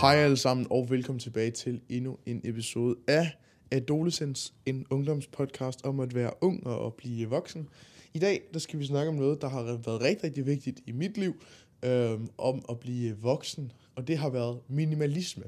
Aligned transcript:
Hej 0.00 0.16
alle 0.16 0.36
sammen, 0.36 0.66
og 0.70 0.90
velkommen 0.90 1.20
tilbage 1.20 1.50
til 1.50 1.80
endnu 1.88 2.18
en 2.26 2.40
episode 2.44 2.96
af 3.08 3.30
Adolescence, 3.70 4.52
en 4.66 4.86
ungdomspodcast 4.90 5.84
om 5.84 6.00
at 6.00 6.14
være 6.14 6.30
ung 6.40 6.66
og 6.66 6.86
at 6.86 6.94
blive 6.94 7.28
voksen. 7.28 7.68
I 8.14 8.18
dag 8.18 8.40
der 8.52 8.58
skal 8.58 8.78
vi 8.78 8.86
snakke 8.86 9.08
om 9.08 9.14
noget, 9.14 9.42
der 9.42 9.48
har 9.48 9.62
været 9.62 10.00
rigtig, 10.00 10.24
rigtig 10.24 10.46
vigtigt 10.46 10.80
i 10.86 10.92
mit 10.92 11.16
liv, 11.16 11.42
øhm, 11.82 12.28
om 12.38 12.64
at 12.70 12.78
blive 12.80 13.16
voksen, 13.16 13.72
og 13.96 14.08
det 14.08 14.18
har 14.18 14.30
været 14.30 14.58
minimalisme. 14.68 15.44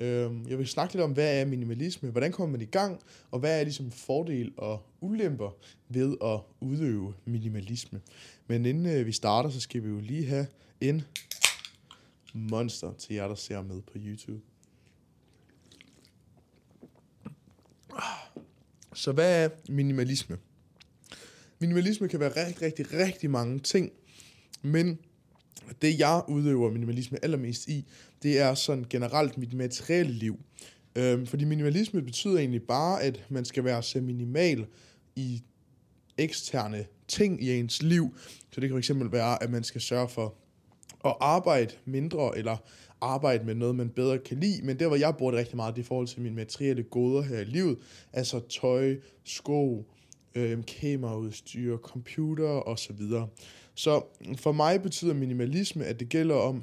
Øhm, 0.00 0.46
jeg 0.48 0.58
vil 0.58 0.66
snakke 0.66 0.94
lidt 0.94 1.04
om, 1.04 1.12
hvad 1.12 1.40
er 1.40 1.44
minimalisme, 1.44 2.10
hvordan 2.10 2.32
kommer 2.32 2.52
man 2.52 2.60
i 2.60 2.70
gang, 2.70 3.00
og 3.30 3.40
hvad 3.40 3.60
er 3.60 3.64
ligesom 3.64 3.90
fordel 3.90 4.52
og 4.56 4.82
ulemper 5.00 5.56
ved 5.88 6.16
at 6.24 6.40
udøve 6.60 7.14
minimalisme. 7.24 8.00
Men 8.46 8.66
inden 8.66 8.86
øh, 8.86 9.06
vi 9.06 9.12
starter, 9.12 9.50
så 9.50 9.60
skal 9.60 9.82
vi 9.82 9.88
jo 9.88 10.00
lige 10.00 10.26
have 10.26 10.46
en 10.80 11.02
monster 12.34 12.92
til 12.92 13.14
jer, 13.14 13.28
der 13.28 13.34
ser 13.34 13.62
med 13.62 13.82
på 13.82 13.92
YouTube. 13.96 14.42
Så 18.94 19.12
hvad 19.12 19.44
er 19.44 19.48
minimalisme? 19.68 20.38
Minimalisme 21.58 22.08
kan 22.08 22.20
være 22.20 22.46
rigtig, 22.46 22.62
rigtig, 22.62 22.92
rigtig 22.92 23.30
mange 23.30 23.58
ting, 23.58 23.92
men 24.62 24.98
det 25.82 25.98
jeg 25.98 26.22
udøver 26.28 26.70
minimalisme 26.70 27.24
allermest 27.24 27.68
i, 27.68 27.84
det 28.22 28.38
er 28.38 28.54
sådan 28.54 28.86
generelt 28.90 29.38
mit 29.38 29.52
materielle 29.52 30.12
liv. 30.12 30.40
Øhm, 30.96 31.26
fordi 31.26 31.44
minimalisme 31.44 32.02
betyder 32.02 32.38
egentlig 32.38 32.62
bare, 32.62 33.02
at 33.02 33.24
man 33.28 33.44
skal 33.44 33.64
være 33.64 33.82
så 33.82 34.00
minimal 34.00 34.66
i 35.16 35.42
eksterne 36.18 36.86
ting 37.08 37.42
i 37.42 37.58
ens 37.58 37.82
liv. 37.82 38.16
Så 38.52 38.60
det 38.60 38.70
kan 38.70 38.82
fx 38.82 38.90
være, 38.94 39.42
at 39.42 39.50
man 39.50 39.64
skal 39.64 39.80
sørge 39.80 40.08
for 40.08 40.34
at 41.04 41.14
arbejde 41.20 41.74
mindre, 41.84 42.38
eller 42.38 42.56
arbejde 43.00 43.44
med 43.44 43.54
noget, 43.54 43.76
man 43.76 43.88
bedre 43.88 44.18
kan 44.18 44.40
lide. 44.40 44.62
Men 44.62 44.78
der, 44.78 44.86
hvor 44.86 44.96
jeg 44.96 45.14
bruger 45.16 45.32
det 45.32 45.38
rigtig 45.38 45.56
meget, 45.56 45.74
det 45.74 45.80
er 45.80 45.84
i 45.84 45.86
forhold 45.86 46.06
til 46.06 46.20
mine 46.22 46.34
materielle 46.34 46.82
goder 46.82 47.22
her 47.22 47.40
i 47.40 47.44
livet. 47.44 47.78
Altså 48.12 48.40
tøj, 48.60 48.96
sko, 49.24 49.86
øh, 50.34 50.64
kameraudstyr, 50.80 51.76
computer 51.76 52.68
osv. 52.68 53.00
Så 53.74 54.02
for 54.36 54.52
mig 54.52 54.82
betyder 54.82 55.14
minimalisme, 55.14 55.84
at 55.84 56.00
det 56.00 56.08
gælder 56.08 56.34
om 56.34 56.62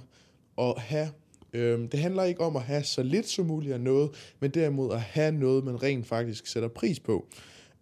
at 0.57 0.73
have 0.77 1.09
Øhm, 1.55 1.87
det 1.87 1.99
handler 1.99 2.23
ikke 2.23 2.41
om 2.41 2.55
at 2.55 2.61
have 2.61 2.83
så 2.83 3.03
lidt 3.03 3.27
som 3.27 3.45
muligt 3.45 3.73
af 3.73 3.81
noget, 3.81 4.35
men 4.39 4.51
derimod 4.51 4.93
at 4.93 5.01
have 5.01 5.31
noget, 5.31 5.63
man 5.63 5.83
rent 5.83 6.07
faktisk 6.07 6.47
sætter 6.47 6.69
pris 6.69 6.99
på. 6.99 7.27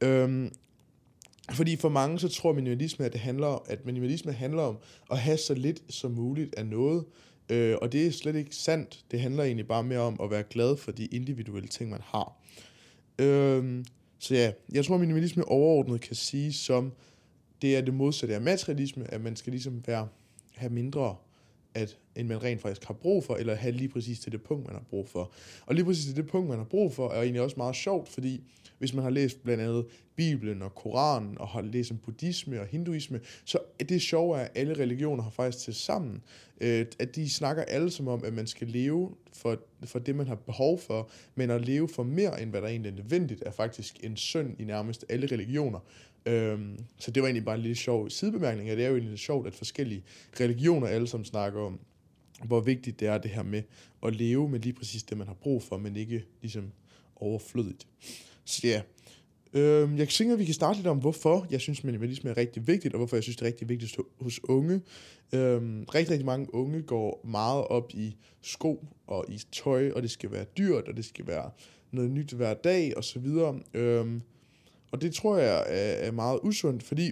Øhm, 0.03 0.51
fordi 1.51 1.75
for 1.75 1.89
mange 1.89 2.19
så 2.19 2.29
tror 2.29 2.53
minimalisme, 2.53 3.05
at 3.05 3.13
det 3.13 3.21
handler, 3.21 3.63
at 3.65 3.85
minimalisme 3.85 4.31
handler 4.31 4.61
om 4.61 4.77
at 5.11 5.19
have 5.19 5.37
så 5.37 5.53
lidt 5.53 5.81
som 5.89 6.11
muligt 6.11 6.55
af 6.55 6.65
noget. 6.65 7.05
Øh, 7.49 7.75
og 7.81 7.91
det 7.91 8.07
er 8.07 8.11
slet 8.11 8.35
ikke 8.35 8.55
sandt. 8.55 9.05
Det 9.11 9.19
handler 9.19 9.43
egentlig 9.43 9.67
bare 9.67 9.83
mere 9.83 9.99
om 9.99 10.19
at 10.23 10.31
være 10.31 10.43
glad 10.43 10.77
for 10.77 10.91
de 10.91 11.05
individuelle 11.05 11.67
ting, 11.67 11.89
man 11.89 12.01
har. 12.03 12.41
Øh, 13.19 13.85
så 14.19 14.35
ja, 14.35 14.51
jeg 14.71 14.85
tror, 14.85 14.97
minimalisme 14.97 15.45
overordnet 15.45 16.01
kan 16.01 16.15
sige 16.15 16.53
som, 16.53 16.93
det 17.61 17.77
er 17.77 17.81
det 17.81 17.93
modsatte 17.93 18.35
af 18.35 18.41
materialisme, 18.41 19.13
at 19.13 19.21
man 19.21 19.35
skal 19.35 19.51
ligesom 19.51 19.87
være, 19.87 20.07
have 20.55 20.73
mindre 20.73 21.15
at, 21.75 21.97
end 22.15 22.27
man 22.27 22.43
rent 22.43 22.61
faktisk 22.61 22.87
har 22.87 22.93
brug 22.93 23.23
for, 23.23 23.35
eller 23.35 23.55
have 23.55 23.71
lige 23.71 23.89
præcis 23.89 24.19
til 24.19 24.31
det 24.31 24.41
punkt, 24.41 24.65
man 24.65 24.75
har 24.75 24.83
brug 24.89 25.09
for. 25.09 25.31
Og 25.65 25.75
lige 25.75 25.85
præcis 25.85 26.05
til 26.05 26.15
det 26.15 26.27
punkt, 26.27 26.49
man 26.49 26.57
har 26.57 26.65
brug 26.65 26.93
for, 26.93 27.09
er 27.09 27.21
egentlig 27.21 27.41
også 27.41 27.55
meget 27.57 27.75
sjovt, 27.75 28.09
fordi 28.09 28.43
hvis 28.77 28.93
man 28.93 29.03
har 29.03 29.09
læst 29.09 29.43
blandt 29.43 29.63
andet 29.63 29.85
Bibelen 30.15 30.61
og 30.61 30.75
Koranen, 30.75 31.37
og 31.37 31.47
har 31.47 31.61
læst 31.61 31.91
om 31.91 31.97
buddhisme 31.97 32.61
og 32.61 32.67
hinduisme, 32.67 33.19
så 33.45 33.59
er 33.79 33.83
det 33.83 34.01
sjove, 34.01 34.39
at 34.39 34.51
alle 34.55 34.73
religioner 34.73 35.23
har 35.23 35.29
faktisk 35.29 35.63
til 35.63 35.73
sammen, 35.73 36.21
øh, 36.61 36.85
at 36.99 37.15
de 37.15 37.29
snakker 37.29 37.63
alle 37.63 37.91
som 37.91 38.07
om, 38.07 38.23
at 38.23 38.33
man 38.33 38.47
skal 38.47 38.67
leve 38.67 39.11
for, 39.33 39.57
for 39.83 39.99
det, 39.99 40.15
man 40.15 40.27
har 40.27 40.35
behov 40.35 40.79
for, 40.79 41.09
men 41.35 41.49
at 41.49 41.65
leve 41.65 41.89
for 41.89 42.03
mere, 42.03 42.41
end 42.41 42.49
hvad 42.49 42.61
der 42.61 42.67
egentlig 42.67 42.91
er 42.91 42.95
nødvendigt, 42.95 43.43
er 43.45 43.51
faktisk 43.51 43.99
en 44.03 44.17
synd 44.17 44.55
i 44.59 44.63
nærmest 44.63 45.05
alle 45.09 45.27
religioner. 45.27 45.79
Øhm, 46.25 46.79
så 46.99 47.11
det 47.11 47.23
var 47.23 47.27
egentlig 47.27 47.45
bare 47.45 47.55
en 47.55 47.61
lille 47.61 47.75
sjov 47.75 48.09
sidebemærkning, 48.09 48.71
og 48.71 48.77
det 48.77 48.85
er 48.85 48.89
jo 48.89 48.95
egentlig 48.95 49.11
lidt 49.11 49.21
sjovt, 49.21 49.47
at 49.47 49.55
forskellige 49.55 50.03
religioner 50.39 50.87
alle 50.87 51.07
sammen 51.07 51.25
snakker 51.25 51.61
om, 51.61 51.79
hvor 52.43 52.59
vigtigt 52.59 52.99
det 52.99 53.07
er 53.07 53.17
det 53.17 53.31
her 53.31 53.43
med 53.43 53.63
at 54.05 54.15
leve 54.15 54.49
med 54.49 54.59
lige 54.59 54.73
præcis 54.73 55.03
det, 55.03 55.17
man 55.17 55.27
har 55.27 55.33
brug 55.33 55.63
for, 55.63 55.77
men 55.77 55.95
ikke 55.95 56.25
ligesom 56.41 56.71
overflødigt. 57.15 57.87
Så 58.45 58.67
ja, 58.67 58.81
øhm, 59.53 59.97
jeg 59.97 60.09
tænker, 60.09 60.33
at 60.33 60.39
vi 60.39 60.45
kan 60.45 60.53
starte 60.53 60.77
lidt 60.77 60.87
om, 60.87 60.97
hvorfor 60.97 61.47
jeg 61.51 61.61
synes, 61.61 61.83
minimalisme 61.83 62.29
er 62.29 62.37
rigtig 62.37 62.67
vigtigt, 62.67 62.93
og 62.93 62.97
hvorfor 62.97 63.15
jeg 63.15 63.23
synes, 63.23 63.35
det 63.37 63.43
er 63.43 63.47
rigtig 63.47 63.69
vigtigt 63.69 63.97
hos 64.21 64.43
unge. 64.43 64.81
Øhm, 65.33 65.83
rigtig, 65.83 66.11
rigtig 66.11 66.25
mange 66.25 66.53
unge 66.53 66.81
går 66.81 67.21
meget 67.25 67.63
op 67.63 67.91
i 67.93 68.15
sko 68.41 68.85
og 69.07 69.25
i 69.29 69.41
tøj, 69.51 69.91
og 69.91 70.01
det 70.01 70.11
skal 70.11 70.31
være 70.31 70.45
dyrt, 70.57 70.87
og 70.87 70.97
det 70.97 71.05
skal 71.05 71.27
være 71.27 71.51
noget 71.91 72.11
nyt 72.11 72.31
hver 72.31 72.53
dag, 72.53 72.97
og 72.97 73.03
så 73.03 73.19
videre. 73.19 73.59
Øhm, 73.73 74.21
og 74.93 75.01
det 75.01 75.13
tror 75.13 75.37
jeg 75.37 75.55
er, 75.67 76.07
er 76.07 76.11
meget 76.11 76.39
usundt, 76.43 76.83
fordi 76.83 77.11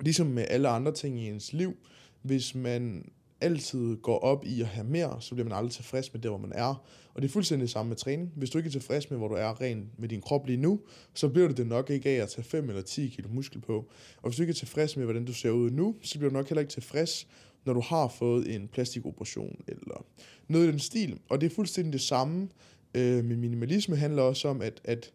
ligesom 0.00 0.26
med 0.26 0.44
alle 0.48 0.68
andre 0.68 0.92
ting 0.92 1.20
i 1.20 1.28
ens 1.28 1.52
liv, 1.52 1.76
hvis 2.22 2.54
man 2.54 3.10
altid 3.40 3.96
går 3.96 4.18
op 4.18 4.44
i 4.44 4.60
at 4.60 4.66
have 4.66 4.86
mere, 4.86 5.16
så 5.20 5.34
bliver 5.34 5.48
man 5.48 5.58
aldrig 5.58 5.72
tilfreds 5.72 6.12
med 6.12 6.20
det, 6.22 6.30
hvor 6.30 6.38
man 6.38 6.52
er. 6.54 6.84
Og 7.14 7.22
det 7.22 7.28
er 7.28 7.32
fuldstændig 7.32 7.62
det 7.62 7.70
samme 7.70 7.88
med 7.88 7.96
træning. 7.96 8.32
Hvis 8.36 8.50
du 8.50 8.58
ikke 8.58 8.68
er 8.68 8.72
tilfreds 8.72 9.10
med, 9.10 9.18
hvor 9.18 9.28
du 9.28 9.34
er 9.34 9.60
rent 9.60 9.98
med 9.98 10.08
din 10.08 10.20
krop 10.20 10.46
lige 10.46 10.56
nu, 10.56 10.80
så 11.14 11.28
bliver 11.28 11.48
du 11.48 11.54
det 11.54 11.66
nok 11.66 11.90
ikke 11.90 12.10
af 12.10 12.22
at 12.22 12.28
tage 12.28 12.44
5 12.44 12.68
eller 12.68 12.82
10 12.82 13.08
kilo 13.08 13.28
muskel 13.28 13.60
på. 13.60 13.90
Og 14.16 14.30
hvis 14.30 14.36
du 14.36 14.42
ikke 14.42 14.50
er 14.50 14.54
tilfreds 14.54 14.96
med, 14.96 15.04
hvordan 15.04 15.24
du 15.24 15.32
ser 15.32 15.50
ud 15.50 15.70
nu, 15.70 15.96
så 16.02 16.18
bliver 16.18 16.30
du 16.30 16.36
nok 16.36 16.48
heller 16.48 16.60
ikke 16.60 16.72
tilfreds, 16.72 17.26
når 17.64 17.72
du 17.72 17.80
har 17.80 18.08
fået 18.08 18.54
en 18.54 18.68
plastikoperation 18.68 19.60
eller 19.68 20.06
noget 20.48 20.68
i 20.68 20.70
den 20.70 20.78
stil. 20.78 21.18
Og 21.28 21.40
det 21.40 21.50
er 21.50 21.54
fuldstændig 21.54 21.92
det 21.92 22.00
samme 22.00 22.48
øh, 22.94 23.24
med 23.24 23.36
minimalisme 23.36 23.96
handler 23.96 24.22
også 24.22 24.48
om, 24.48 24.62
at, 24.62 24.80
at 24.84 25.12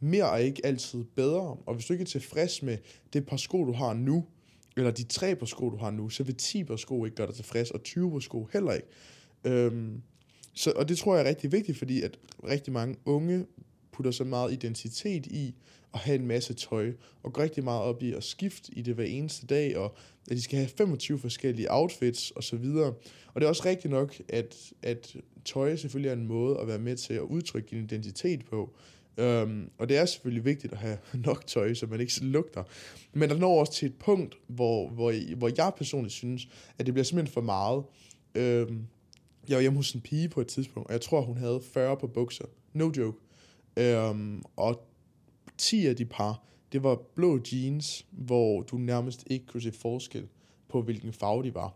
mere 0.00 0.32
er 0.34 0.36
ikke 0.36 0.66
altid 0.66 1.04
bedre. 1.04 1.56
Og 1.66 1.74
hvis 1.74 1.86
du 1.86 1.92
ikke 1.92 2.02
er 2.02 2.06
tilfreds 2.06 2.62
med 2.62 2.78
det 3.12 3.26
par 3.26 3.36
sko, 3.36 3.64
du 3.64 3.72
har 3.72 3.94
nu, 3.94 4.24
eller 4.76 4.90
de 4.90 5.04
tre 5.04 5.36
par 5.36 5.46
sko, 5.46 5.70
du 5.70 5.76
har 5.76 5.90
nu, 5.90 6.08
så 6.08 6.22
vil 6.22 6.34
10 6.34 6.64
par 6.64 6.76
sko 6.76 7.04
ikke 7.04 7.16
gøre 7.16 7.26
dig 7.26 7.34
tilfreds, 7.34 7.70
og 7.70 7.82
20 7.82 8.10
par 8.10 8.18
sko 8.18 8.48
heller 8.52 8.72
ikke. 8.72 8.86
Øhm, 9.44 10.02
så, 10.54 10.72
og 10.76 10.88
det 10.88 10.98
tror 10.98 11.16
jeg 11.16 11.24
er 11.24 11.28
rigtig 11.28 11.52
vigtigt, 11.52 11.78
fordi 11.78 12.02
at 12.02 12.18
rigtig 12.48 12.72
mange 12.72 12.96
unge 13.04 13.46
putter 13.92 14.10
så 14.10 14.24
meget 14.24 14.52
identitet 14.52 15.26
i 15.26 15.54
at 15.94 16.00
have 16.00 16.18
en 16.18 16.26
masse 16.26 16.54
tøj, 16.54 16.92
og 17.22 17.32
går 17.32 17.42
rigtig 17.42 17.64
meget 17.64 17.82
op 17.82 18.02
i 18.02 18.12
at 18.12 18.24
skifte 18.24 18.72
i 18.72 18.82
det 18.82 18.94
hver 18.94 19.04
eneste 19.04 19.46
dag, 19.46 19.76
og 19.76 19.94
at 20.30 20.36
de 20.36 20.42
skal 20.42 20.58
have 20.58 20.68
25 20.68 21.18
forskellige 21.18 21.66
outfits 21.70 22.30
og 22.30 22.44
så 22.44 22.56
videre. 22.56 22.94
Og 23.34 23.40
det 23.40 23.44
er 23.44 23.48
også 23.48 23.62
rigtigt 23.64 23.92
nok, 23.92 24.14
at, 24.28 24.72
at 24.82 25.16
tøj 25.44 25.76
selvfølgelig 25.76 26.08
er 26.08 26.12
en 26.12 26.26
måde 26.26 26.58
at 26.58 26.66
være 26.66 26.78
med 26.78 26.96
til 26.96 27.14
at 27.14 27.20
udtrykke 27.20 27.68
din 27.70 27.84
identitet 27.84 28.44
på. 28.44 28.74
Øhm, 29.20 29.70
og 29.78 29.88
det 29.88 29.96
er 29.96 30.04
selvfølgelig 30.04 30.44
vigtigt 30.44 30.72
at 30.72 30.78
have 30.78 30.98
nok 31.26 31.46
tøj, 31.46 31.74
så 31.74 31.86
man 31.86 32.00
ikke 32.00 32.20
lugter. 32.20 32.64
Men 33.12 33.30
der 33.30 33.36
når 33.36 33.60
også 33.60 33.72
til 33.72 33.86
et 33.86 33.94
punkt, 33.94 34.38
hvor, 34.46 34.88
hvor, 34.88 35.36
hvor 35.36 35.50
jeg 35.56 35.72
personligt 35.76 36.14
synes, 36.14 36.48
at 36.78 36.86
det 36.86 36.94
bliver 36.94 37.04
simpelthen 37.04 37.32
for 37.32 37.40
meget. 37.40 37.84
Øhm, 38.34 38.86
jeg 39.48 39.56
var 39.56 39.60
hjemme 39.60 39.78
hos 39.78 39.92
en 39.92 40.00
pige 40.00 40.28
på 40.28 40.40
et 40.40 40.46
tidspunkt, 40.46 40.88
og 40.88 40.92
jeg 40.92 41.00
tror, 41.00 41.20
hun 41.20 41.36
havde 41.36 41.60
40 41.72 41.96
på 41.96 42.06
bukser. 42.06 42.44
No 42.72 42.92
joke. 42.96 43.18
Øhm, 43.76 44.42
og 44.56 44.86
10 45.58 45.86
af 45.86 45.96
de 45.96 46.04
par, 46.04 46.42
det 46.72 46.82
var 46.82 47.00
blå 47.14 47.40
jeans, 47.52 48.06
hvor 48.10 48.62
du 48.62 48.76
nærmest 48.76 49.24
ikke 49.26 49.46
kunne 49.46 49.62
se 49.62 49.72
forskel 49.72 50.28
på, 50.68 50.82
hvilken 50.82 51.12
farve 51.12 51.42
de 51.42 51.54
var. 51.54 51.74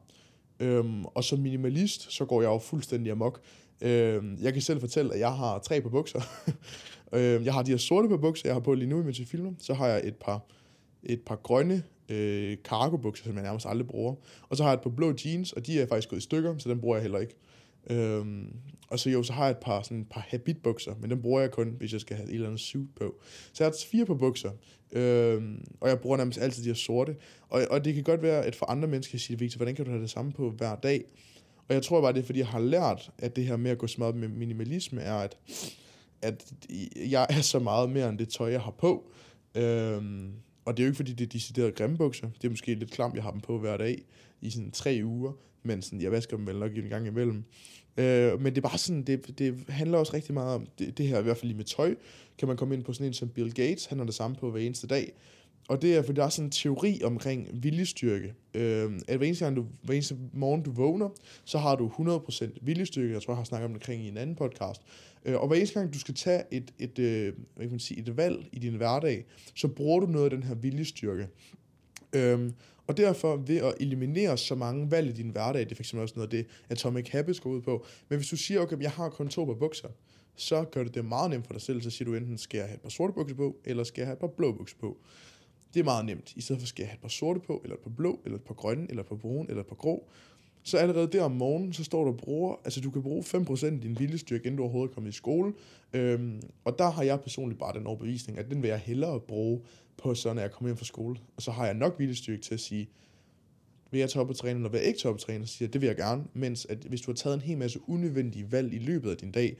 Øhm, 0.60 1.04
og 1.04 1.24
som 1.24 1.38
minimalist, 1.38 2.12
så 2.12 2.24
går 2.24 2.42
jeg 2.42 2.48
jo 2.48 2.58
fuldstændig 2.58 3.12
amok. 3.12 3.40
Øh, 3.80 4.22
jeg 4.42 4.52
kan 4.52 4.62
selv 4.62 4.80
fortælle, 4.80 5.14
at 5.14 5.20
jeg 5.20 5.32
har 5.32 5.58
tre 5.58 5.80
på 5.80 5.88
bukser. 5.88 6.20
Øh, 7.12 7.44
jeg 7.44 7.52
har 7.54 7.62
de 7.62 7.70
her 7.70 7.78
sorte 7.78 8.08
på 8.08 8.16
bukser, 8.16 8.48
jeg 8.48 8.54
har 8.54 8.60
på 8.60 8.74
lige 8.74 8.88
nu, 8.88 9.00
imens 9.00 9.18
jeg 9.18 9.26
filmer. 9.26 9.52
Så 9.58 9.74
har 9.74 9.86
jeg 9.86 10.00
et 10.04 10.16
par, 10.16 10.46
et 11.02 11.20
par 11.26 11.36
grønne 11.36 11.82
øh, 12.08 12.56
cargo-bukser, 12.56 13.24
som 13.24 13.34
jeg 13.34 13.42
nærmest 13.42 13.66
aldrig 13.66 13.86
bruger. 13.86 14.14
Og 14.48 14.56
så 14.56 14.62
har 14.62 14.70
jeg 14.70 14.74
et 14.74 14.82
par 14.82 14.90
blå 14.90 15.14
jeans, 15.24 15.52
og 15.52 15.66
de 15.66 15.80
er 15.80 15.86
faktisk 15.86 16.08
gået 16.08 16.20
i 16.20 16.22
stykker, 16.22 16.58
så 16.58 16.68
den 16.68 16.80
bruger 16.80 16.96
jeg 16.96 17.02
heller 17.02 17.18
ikke. 17.18 17.34
Øhm, 17.90 18.56
og 18.88 18.98
så 18.98 19.10
jo, 19.10 19.22
så 19.22 19.32
har 19.32 19.44
jeg 19.44 19.50
et 19.50 19.58
par, 19.58 19.82
sådan 19.82 20.00
et 20.00 20.08
par 20.10 20.26
habitbukser, 20.28 20.94
men 21.00 21.10
dem 21.10 21.22
bruger 21.22 21.40
jeg 21.40 21.50
kun, 21.50 21.74
hvis 21.78 21.92
jeg 21.92 22.00
skal 22.00 22.16
have 22.16 22.28
et 22.28 22.34
eller 22.34 22.46
andet 22.46 22.60
suit 22.60 22.88
på. 22.96 23.14
Så 23.52 23.64
jeg 23.64 23.70
har 23.70 23.76
fire 23.90 24.06
på 24.06 24.14
bukser, 24.14 24.50
øhm, 24.92 25.64
og 25.80 25.88
jeg 25.88 26.00
bruger 26.00 26.16
nærmest 26.16 26.38
altid 26.38 26.62
de 26.62 26.68
her 26.68 26.74
sorte. 26.74 27.16
Og, 27.48 27.62
og 27.70 27.84
det 27.84 27.94
kan 27.94 28.02
godt 28.02 28.22
være, 28.22 28.44
at 28.44 28.56
for 28.56 28.66
andre 28.66 28.88
mennesker 28.88 29.18
siger, 29.18 29.38
Victor, 29.38 29.56
hvordan 29.56 29.74
kan 29.74 29.84
du 29.84 29.90
have 29.90 30.02
det 30.02 30.10
samme 30.10 30.32
på 30.32 30.50
hver 30.50 30.76
dag? 30.76 31.04
Og 31.68 31.74
jeg 31.74 31.82
tror 31.82 32.00
bare, 32.00 32.12
det 32.12 32.20
er, 32.20 32.24
fordi 32.24 32.38
jeg 32.38 32.48
har 32.48 32.60
lært, 32.60 33.10
at 33.18 33.36
det 33.36 33.46
her 33.46 33.56
med 33.56 33.70
at 33.70 33.78
gå 33.78 33.86
så 33.86 33.96
meget 33.98 34.16
med 34.16 34.28
minimalisme, 34.28 35.00
er, 35.00 35.14
at 35.14 35.36
at 36.24 36.54
jeg 37.10 37.26
er 37.30 37.40
så 37.40 37.58
meget 37.58 37.90
mere 37.90 38.08
end 38.08 38.18
det 38.18 38.28
tøj, 38.28 38.50
jeg 38.50 38.60
har 38.60 38.70
på. 38.70 39.10
Øhm, 39.54 40.32
og 40.64 40.76
det 40.76 40.82
er 40.82 40.86
jo 40.86 40.88
ikke, 40.88 40.96
fordi 40.96 41.12
det 41.12 41.24
er 41.24 41.28
decideret 41.28 41.74
grimme 41.74 41.96
bukser. 41.96 42.28
Det 42.42 42.44
er 42.44 42.50
måske 42.50 42.74
lidt 42.74 42.90
klamt, 42.90 43.14
jeg 43.14 43.22
har 43.22 43.30
dem 43.30 43.40
på 43.40 43.58
hver 43.58 43.76
dag 43.76 44.02
i 44.40 44.50
sådan 44.50 44.70
tre 44.70 45.00
uger. 45.04 45.32
Men 45.62 45.82
sådan, 45.82 46.00
jeg 46.00 46.12
vasker 46.12 46.36
dem 46.36 46.46
vel 46.46 46.58
nok 46.58 46.76
en 46.76 46.88
gang 46.88 47.06
imellem. 47.06 47.44
Øh, 47.96 48.40
men 48.40 48.54
det 48.54 48.56
er 48.56 48.68
bare 48.68 48.78
sådan, 48.78 49.02
det, 49.02 49.38
det 49.38 49.64
handler 49.68 49.98
også 49.98 50.14
rigtig 50.14 50.34
meget 50.34 50.54
om 50.54 50.66
det, 50.78 50.98
det 50.98 51.08
her, 51.08 51.18
i 51.18 51.22
hvert 51.22 51.36
fald 51.36 51.46
lige 51.46 51.56
med 51.56 51.64
tøj. 51.64 51.94
Kan 52.38 52.48
man 52.48 52.56
komme 52.56 52.74
ind 52.74 52.84
på 52.84 52.92
sådan 52.92 53.06
en 53.06 53.14
som 53.14 53.28
Bill 53.28 53.54
Gates, 53.54 53.86
han 53.86 53.98
har 53.98 54.04
det 54.04 54.14
samme 54.14 54.36
på 54.36 54.50
hver 54.50 54.60
eneste 54.60 54.86
dag 54.86 55.12
og 55.68 55.82
det 55.82 55.96
er, 55.96 56.02
fordi 56.02 56.16
der 56.16 56.24
er 56.24 56.28
sådan 56.28 56.46
en 56.46 56.50
teori 56.50 57.00
omkring 57.04 57.48
viljestyrke. 57.52 58.34
Øh, 58.54 58.92
at 59.08 59.16
hver 59.16 59.26
eneste, 59.26 59.44
gang 59.44 59.56
du, 59.56 59.66
hver 59.82 59.94
eneste 59.94 60.16
morgen 60.32 60.62
du 60.62 60.72
vågner, 60.72 61.08
så 61.44 61.58
har 61.58 61.76
du 61.76 61.88
100% 61.88 62.58
viljestyrke. 62.62 63.12
Jeg 63.12 63.22
tror, 63.22 63.32
jeg 63.32 63.36
har 63.36 63.44
snakket 63.44 63.64
om 63.64 63.72
det 63.72 63.82
omkring 63.82 64.04
i 64.04 64.08
en 64.08 64.16
anden 64.16 64.36
podcast. 64.36 64.82
Øh, 65.24 65.40
og 65.40 65.48
hver 65.48 65.56
eneste 65.56 65.80
gang 65.80 65.94
du 65.94 65.98
skal 65.98 66.14
tage 66.14 66.42
et, 66.50 66.74
et, 66.78 66.98
øh, 66.98 67.32
hvad 67.54 67.66
kan 67.66 67.70
man 67.70 67.80
sige, 67.80 68.00
et 68.00 68.16
valg 68.16 68.48
i 68.52 68.58
din 68.58 68.74
hverdag, 68.74 69.24
så 69.54 69.68
bruger 69.68 70.00
du 70.00 70.06
noget 70.06 70.24
af 70.24 70.30
den 70.30 70.42
her 70.42 70.54
viljestyrke. 70.54 71.28
Øh, 72.12 72.50
og 72.86 72.96
derfor 72.96 73.36
ved 73.36 73.56
at 73.56 73.74
eliminere 73.80 74.38
så 74.38 74.54
mange 74.54 74.90
valg 74.90 75.08
i 75.08 75.12
din 75.12 75.30
hverdag, 75.30 75.60
det 75.60 75.72
er 75.72 75.82
fx 75.82 75.94
også 75.94 76.14
noget 76.16 76.26
af 76.26 76.30
det, 76.30 76.46
Atomic 76.68 77.08
Habits 77.08 77.40
går 77.40 77.50
ud 77.50 77.60
på. 77.60 77.86
Men 78.08 78.18
hvis 78.18 78.28
du 78.28 78.36
siger, 78.36 78.60
okay, 78.60 78.80
jeg 78.80 78.90
har 78.90 79.08
kun 79.08 79.28
to 79.28 79.44
par 79.44 79.54
bukser, 79.54 79.88
så 80.36 80.64
gør 80.64 80.84
det 80.84 80.94
det 80.94 81.04
meget 81.04 81.30
nemt 81.30 81.46
for 81.46 81.52
dig 81.52 81.62
selv. 81.62 81.82
Så 81.82 81.90
siger 81.90 82.06
du 82.06 82.14
enten, 82.14 82.38
skal 82.38 82.58
jeg 82.58 82.66
have 82.66 82.74
et 82.74 82.80
par 82.80 82.88
sorte 82.88 83.12
bukser 83.12 83.36
på, 83.36 83.56
eller 83.64 83.84
skal 83.84 84.00
jeg 84.00 84.06
have 84.06 84.12
et 84.12 84.18
par 84.18 84.26
blå 84.26 84.52
bukser 84.52 84.76
på. 84.80 84.98
Det 85.74 85.80
er 85.80 85.84
meget 85.84 86.06
nemt. 86.06 86.32
I 86.36 86.40
stedet 86.40 86.60
for 86.62 86.66
skal 86.66 86.82
jeg 86.82 86.88
have 86.88 86.94
et 86.94 87.00
par 87.00 87.08
sorte 87.08 87.40
på, 87.40 87.60
eller 87.64 87.76
et 87.76 87.82
par 87.82 87.90
blå, 87.90 88.20
eller 88.24 88.38
et 88.38 88.44
par 88.44 88.54
grønne, 88.54 88.86
eller 88.88 89.02
et 89.02 89.08
par 89.08 89.16
brune, 89.16 89.48
eller 89.48 89.60
et 89.60 89.66
par 89.66 89.76
grå. 89.76 90.08
Så 90.62 90.78
allerede 90.78 91.06
der 91.12 91.22
om 91.22 91.30
morgenen, 91.30 91.72
så 91.72 91.84
står 91.84 92.04
du 92.04 92.10
og 92.10 92.16
bruger, 92.16 92.56
altså 92.64 92.80
du 92.80 92.90
kan 92.90 93.02
bruge 93.02 93.22
5% 93.22 93.66
af 93.66 93.80
din 93.80 93.98
viljestyrke, 93.98 94.44
inden 94.44 94.56
du 94.56 94.62
overhovedet 94.62 94.90
er 94.90 94.94
kommet 94.94 95.10
i 95.10 95.12
skole. 95.12 95.52
Øhm, 95.92 96.42
og 96.64 96.78
der 96.78 96.90
har 96.90 97.02
jeg 97.02 97.20
personligt 97.20 97.58
bare 97.58 97.78
den 97.78 97.86
overbevisning, 97.86 98.38
at 98.38 98.50
den 98.50 98.62
vil 98.62 98.68
jeg 98.68 98.78
hellere 98.78 99.20
bruge 99.20 99.60
på 99.96 100.14
sådan, 100.14 100.38
at 100.38 100.42
jeg 100.42 100.50
kommer 100.50 100.68
hjem 100.68 100.76
fra 100.76 100.84
skole. 100.84 101.16
Og 101.36 101.42
så 101.42 101.50
har 101.50 101.66
jeg 101.66 101.74
nok 101.74 101.94
viljestyrke 101.98 102.42
til 102.42 102.54
at 102.54 102.60
sige, 102.60 102.88
vil 103.90 103.98
jeg 103.98 104.10
tage 104.10 104.20
op 104.20 104.30
og 104.30 104.36
træne, 104.36 104.58
eller 104.58 104.68
vil 104.68 104.78
jeg 104.78 104.86
ikke 104.86 104.98
tage 104.98 105.10
op 105.10 105.14
og 105.14 105.20
træne, 105.20 105.46
så 105.46 105.54
siger 105.54 105.66
jeg, 105.66 105.72
det 105.72 105.80
vil 105.80 105.86
jeg 105.86 105.96
gerne. 105.96 106.24
Mens 106.34 106.66
at 106.66 106.78
hvis 106.78 107.00
du 107.00 107.10
har 107.10 107.16
taget 107.16 107.34
en 107.34 107.40
hel 107.40 107.58
masse 107.58 107.80
unødvendige 107.88 108.52
valg 108.52 108.74
i 108.74 108.78
løbet 108.78 109.10
af 109.10 109.16
din 109.16 109.30
dag, 109.30 109.56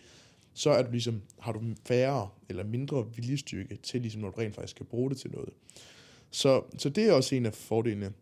så 0.54 0.70
er 0.70 0.82
du 0.82 0.90
ligesom, 0.90 1.22
har 1.38 1.52
du 1.52 1.60
færre 1.86 2.28
eller 2.48 2.64
mindre 2.64 3.06
viljestyrke 3.16 3.76
til, 3.76 4.00
ligesom, 4.00 4.20
når 4.20 4.30
du 4.30 4.40
rent 4.40 4.54
faktisk 4.54 4.70
skal 4.70 4.86
bruge 4.86 5.10
det 5.10 5.18
til 5.18 5.30
noget. 5.30 5.48
Så, 6.34 6.62
så 6.78 6.88
det 6.88 7.04
er 7.04 7.12
også 7.12 7.34
en 7.34 7.46
af 7.46 7.54
fordelene. 7.54 8.12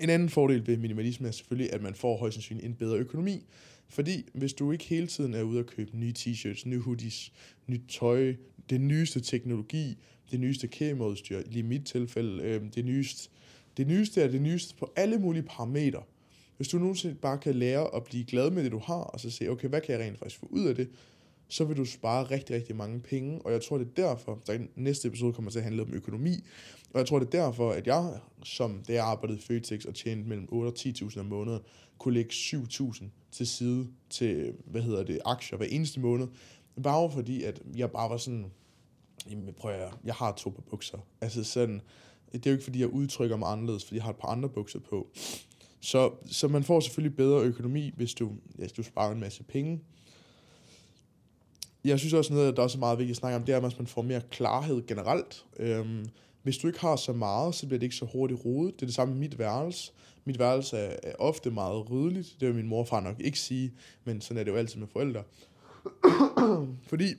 En 0.00 0.10
anden 0.10 0.28
fordel 0.28 0.66
ved 0.66 0.76
minimalisme 0.76 1.28
er 1.28 1.32
selvfølgelig, 1.32 1.72
at 1.72 1.82
man 1.82 1.94
får 1.94 2.16
højst 2.16 2.34
sandsynligt 2.34 2.66
en 2.66 2.74
bedre 2.74 2.96
økonomi. 2.96 3.46
Fordi 3.88 4.28
hvis 4.34 4.52
du 4.52 4.72
ikke 4.72 4.84
hele 4.84 5.06
tiden 5.06 5.34
er 5.34 5.42
ude 5.42 5.58
at 5.58 5.66
købe 5.66 5.96
nye 5.96 6.12
t-shirts, 6.18 6.68
nye 6.68 6.80
hoodies, 6.80 7.32
nyt 7.66 7.80
tøj, 7.88 8.34
det 8.70 8.80
nyeste 8.80 9.20
teknologi, 9.20 9.98
det 10.30 10.40
nyeste 10.40 10.68
kameraudstyr, 10.68 11.42
i 11.50 11.62
mit 11.62 11.84
tilfælde, 11.86 12.42
øh, 12.42 12.62
det 12.74 12.84
nyeste, 12.84 13.30
det 13.76 13.86
nyeste 13.86 14.22
er 14.22 14.28
det 14.28 14.42
nyeste 14.42 14.74
på 14.74 14.92
alle 14.96 15.18
mulige 15.18 15.42
parametre. 15.42 16.02
Hvis 16.56 16.68
du 16.68 16.78
nogensinde 16.78 17.14
bare 17.14 17.38
kan 17.38 17.54
lære 17.54 17.94
at 17.94 18.04
blive 18.04 18.24
glad 18.24 18.50
med 18.50 18.64
det, 18.64 18.72
du 18.72 18.78
har, 18.78 18.94
og 18.94 19.20
så 19.20 19.30
se, 19.30 19.48
okay, 19.48 19.68
hvad 19.68 19.80
kan 19.80 19.92
jeg 19.92 20.06
rent 20.06 20.18
faktisk 20.18 20.40
få 20.40 20.46
ud 20.50 20.66
af 20.66 20.74
det, 20.74 20.88
så 21.48 21.64
vil 21.64 21.76
du 21.76 21.84
spare 21.84 22.24
rigtig, 22.24 22.56
rigtig 22.56 22.76
mange 22.76 23.00
penge. 23.00 23.42
Og 23.44 23.52
jeg 23.52 23.62
tror, 23.62 23.78
det 23.78 23.86
er 23.86 24.08
derfor, 24.08 24.42
at 24.48 24.60
næste 24.76 25.08
episode 25.08 25.32
kommer 25.32 25.50
til 25.50 25.58
at 25.58 25.64
handle 25.64 25.82
om 25.82 25.94
økonomi. 25.94 26.44
Og 26.94 26.98
jeg 26.98 27.06
tror, 27.06 27.18
det 27.18 27.34
er 27.34 27.44
derfor, 27.44 27.70
at 27.70 27.86
jeg, 27.86 28.20
som 28.44 28.82
da 28.88 28.92
jeg 28.92 29.04
arbejdede 29.04 29.38
i 29.38 29.42
Føtex 29.42 29.84
og 29.84 29.94
tjente 29.94 30.28
mellem 30.28 30.48
8 30.50 30.68
og 30.68 30.74
10.000 30.78 31.20
om 31.20 31.26
måneden, 31.26 31.60
kunne 31.98 32.14
lægge 32.14 32.30
7.000 32.30 33.04
til 33.32 33.46
side 33.46 33.86
til, 34.10 34.54
hvad 34.64 34.82
hedder 34.82 35.04
det, 35.04 35.18
aktier 35.24 35.58
hver 35.58 35.66
eneste 35.66 36.00
måned. 36.00 36.28
Bare 36.82 37.10
fordi, 37.10 37.42
at 37.42 37.62
jeg 37.76 37.90
bare 37.90 38.10
var 38.10 38.16
sådan, 38.16 38.52
jamen 39.30 39.54
prøv 39.54 39.72
at 39.72 39.92
jeg 40.04 40.14
har 40.14 40.32
to 40.32 40.50
par 40.50 40.62
bukser. 40.70 40.98
Altså 41.20 41.44
sådan, 41.44 41.80
det 42.32 42.46
er 42.46 42.50
jo 42.50 42.54
ikke 42.54 42.64
fordi, 42.64 42.80
jeg 42.80 42.88
udtrykker 42.88 43.36
mig 43.36 43.52
anderledes, 43.52 43.84
fordi 43.84 43.96
jeg 43.96 44.04
har 44.04 44.10
et 44.10 44.16
par 44.16 44.28
andre 44.28 44.48
bukser 44.48 44.78
på. 44.78 45.08
Så, 45.80 46.10
så 46.26 46.48
man 46.48 46.64
får 46.64 46.80
selvfølgelig 46.80 47.16
bedre 47.16 47.42
økonomi, 47.42 47.92
hvis 47.96 48.14
du, 48.14 48.24
ja, 48.24 48.60
hvis 48.62 48.72
du 48.72 48.82
sparer 48.82 49.12
en 49.12 49.20
masse 49.20 49.42
penge 49.42 49.80
jeg 51.84 51.98
synes 51.98 52.12
også 52.12 52.32
noget, 52.32 52.56
der 52.56 52.62
er 52.62 52.68
så 52.68 52.78
meget 52.78 52.98
vigtigt 52.98 53.14
at 53.14 53.16
snakke 53.16 53.36
om, 53.36 53.44
det 53.44 53.52
er, 53.52 53.56
at 53.56 53.78
man 53.78 53.86
får 53.86 54.02
mere 54.02 54.20
klarhed 54.30 54.86
generelt. 54.86 55.44
Øhm, 55.58 56.06
hvis 56.42 56.58
du 56.58 56.66
ikke 56.66 56.80
har 56.80 56.96
så 56.96 57.12
meget, 57.12 57.54
så 57.54 57.66
bliver 57.66 57.78
det 57.78 57.86
ikke 57.86 57.96
så 57.96 58.04
hurtigt 58.04 58.44
rodet. 58.44 58.74
Det 58.74 58.82
er 58.82 58.86
det 58.86 58.94
samme 58.94 59.14
med 59.14 59.20
mit 59.20 59.38
værelse. 59.38 59.92
Mit 60.24 60.38
værelse 60.38 60.76
er, 60.76 60.96
er 61.02 61.14
ofte 61.18 61.50
meget 61.50 61.90
ryddeligt. 61.90 62.36
Det 62.40 62.48
vil 62.48 62.54
min 62.54 62.66
mor 62.66 62.78
og 62.78 62.88
far 62.88 63.00
nok 63.00 63.20
ikke 63.20 63.38
sige, 63.38 63.72
men 64.04 64.20
sådan 64.20 64.40
er 64.40 64.44
det 64.44 64.50
jo 64.50 64.56
altid 64.56 64.78
med 64.78 64.88
forældre. 64.88 65.22
Fordi 66.90 67.14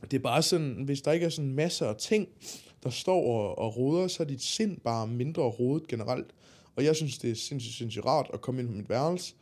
det 0.00 0.12
er 0.12 0.22
bare 0.22 0.42
sådan, 0.42 0.82
hvis 0.84 1.02
der 1.02 1.12
ikke 1.12 1.26
er 1.26 1.30
sådan 1.30 1.52
masser 1.52 1.86
af 1.86 1.96
ting, 1.96 2.28
der 2.82 2.90
står 2.90 3.26
og, 3.26 3.58
og 3.58 3.76
roder, 3.76 4.08
så 4.08 4.22
er 4.22 4.26
dit 4.26 4.42
sind 4.42 4.80
bare 4.80 5.06
mindre 5.06 5.42
rodet 5.42 5.88
generelt. 5.88 6.34
Og 6.76 6.84
jeg 6.84 6.96
synes, 6.96 7.18
det 7.18 7.30
er 7.30 7.34
sindssygt, 7.34 7.74
sindssygt 7.74 8.06
rart 8.06 8.30
at 8.32 8.40
komme 8.40 8.60
ind 8.60 8.68
på 8.68 8.74
mit 8.74 8.88
værelse, 8.88 9.34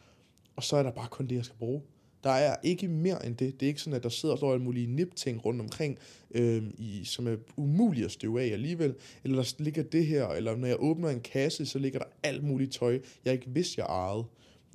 og 0.56 0.64
så 0.64 0.76
er 0.76 0.82
der 0.82 0.90
bare 0.90 1.08
kun 1.10 1.26
det, 1.26 1.36
jeg 1.36 1.44
skal 1.44 1.58
bruge. 1.58 1.82
Der 2.24 2.30
er 2.30 2.56
ikke 2.62 2.88
mere 2.88 3.26
end 3.26 3.36
det. 3.36 3.60
Det 3.60 3.66
er 3.66 3.68
ikke 3.68 3.80
sådan, 3.80 3.96
at 3.96 4.02
der 4.02 4.08
sidder 4.08 4.32
og 4.32 4.38
står 4.38 4.52
alle 4.52 4.64
mulige 4.64 4.86
nip-ting 4.86 5.44
rundt 5.44 5.60
omkring, 5.60 5.98
øh, 6.30 6.62
i, 6.78 7.00
som 7.04 7.26
er 7.26 7.36
umuligt 7.56 8.04
at 8.04 8.12
støve 8.12 8.42
af 8.42 8.52
alligevel. 8.52 8.94
Eller 9.24 9.36
der 9.36 9.54
ligger 9.58 9.82
det 9.82 10.06
her, 10.06 10.28
eller 10.28 10.56
når 10.56 10.66
jeg 10.66 10.76
åbner 10.78 11.08
en 11.08 11.20
kasse, 11.20 11.66
så 11.66 11.78
ligger 11.78 11.98
der 11.98 12.06
alt 12.22 12.44
muligt 12.44 12.72
tøj, 12.72 13.00
jeg 13.24 13.32
ikke 13.32 13.50
vidste, 13.50 13.80
jeg 13.80 13.86
ejede. 13.86 14.24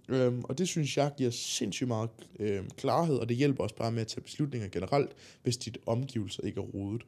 Øhm, 0.10 0.42
og 0.44 0.58
det 0.58 0.68
synes 0.68 0.98
jeg 0.98 1.12
giver 1.18 1.30
sindssygt 1.32 1.88
meget 1.88 2.10
øh, 2.40 2.64
klarhed, 2.78 3.16
og 3.16 3.30
det 3.30 3.38
hjælper 3.38 3.64
også 3.64 3.76
bare 3.76 3.92
med 3.92 4.02
at 4.02 4.08
tage 4.08 4.22
beslutninger 4.22 4.68
generelt, 4.68 5.12
hvis 5.44 5.58
dit 5.58 5.78
omgivelser 5.86 6.44
ikke 6.44 6.62
er 6.62 6.66
rodet. 6.66 7.02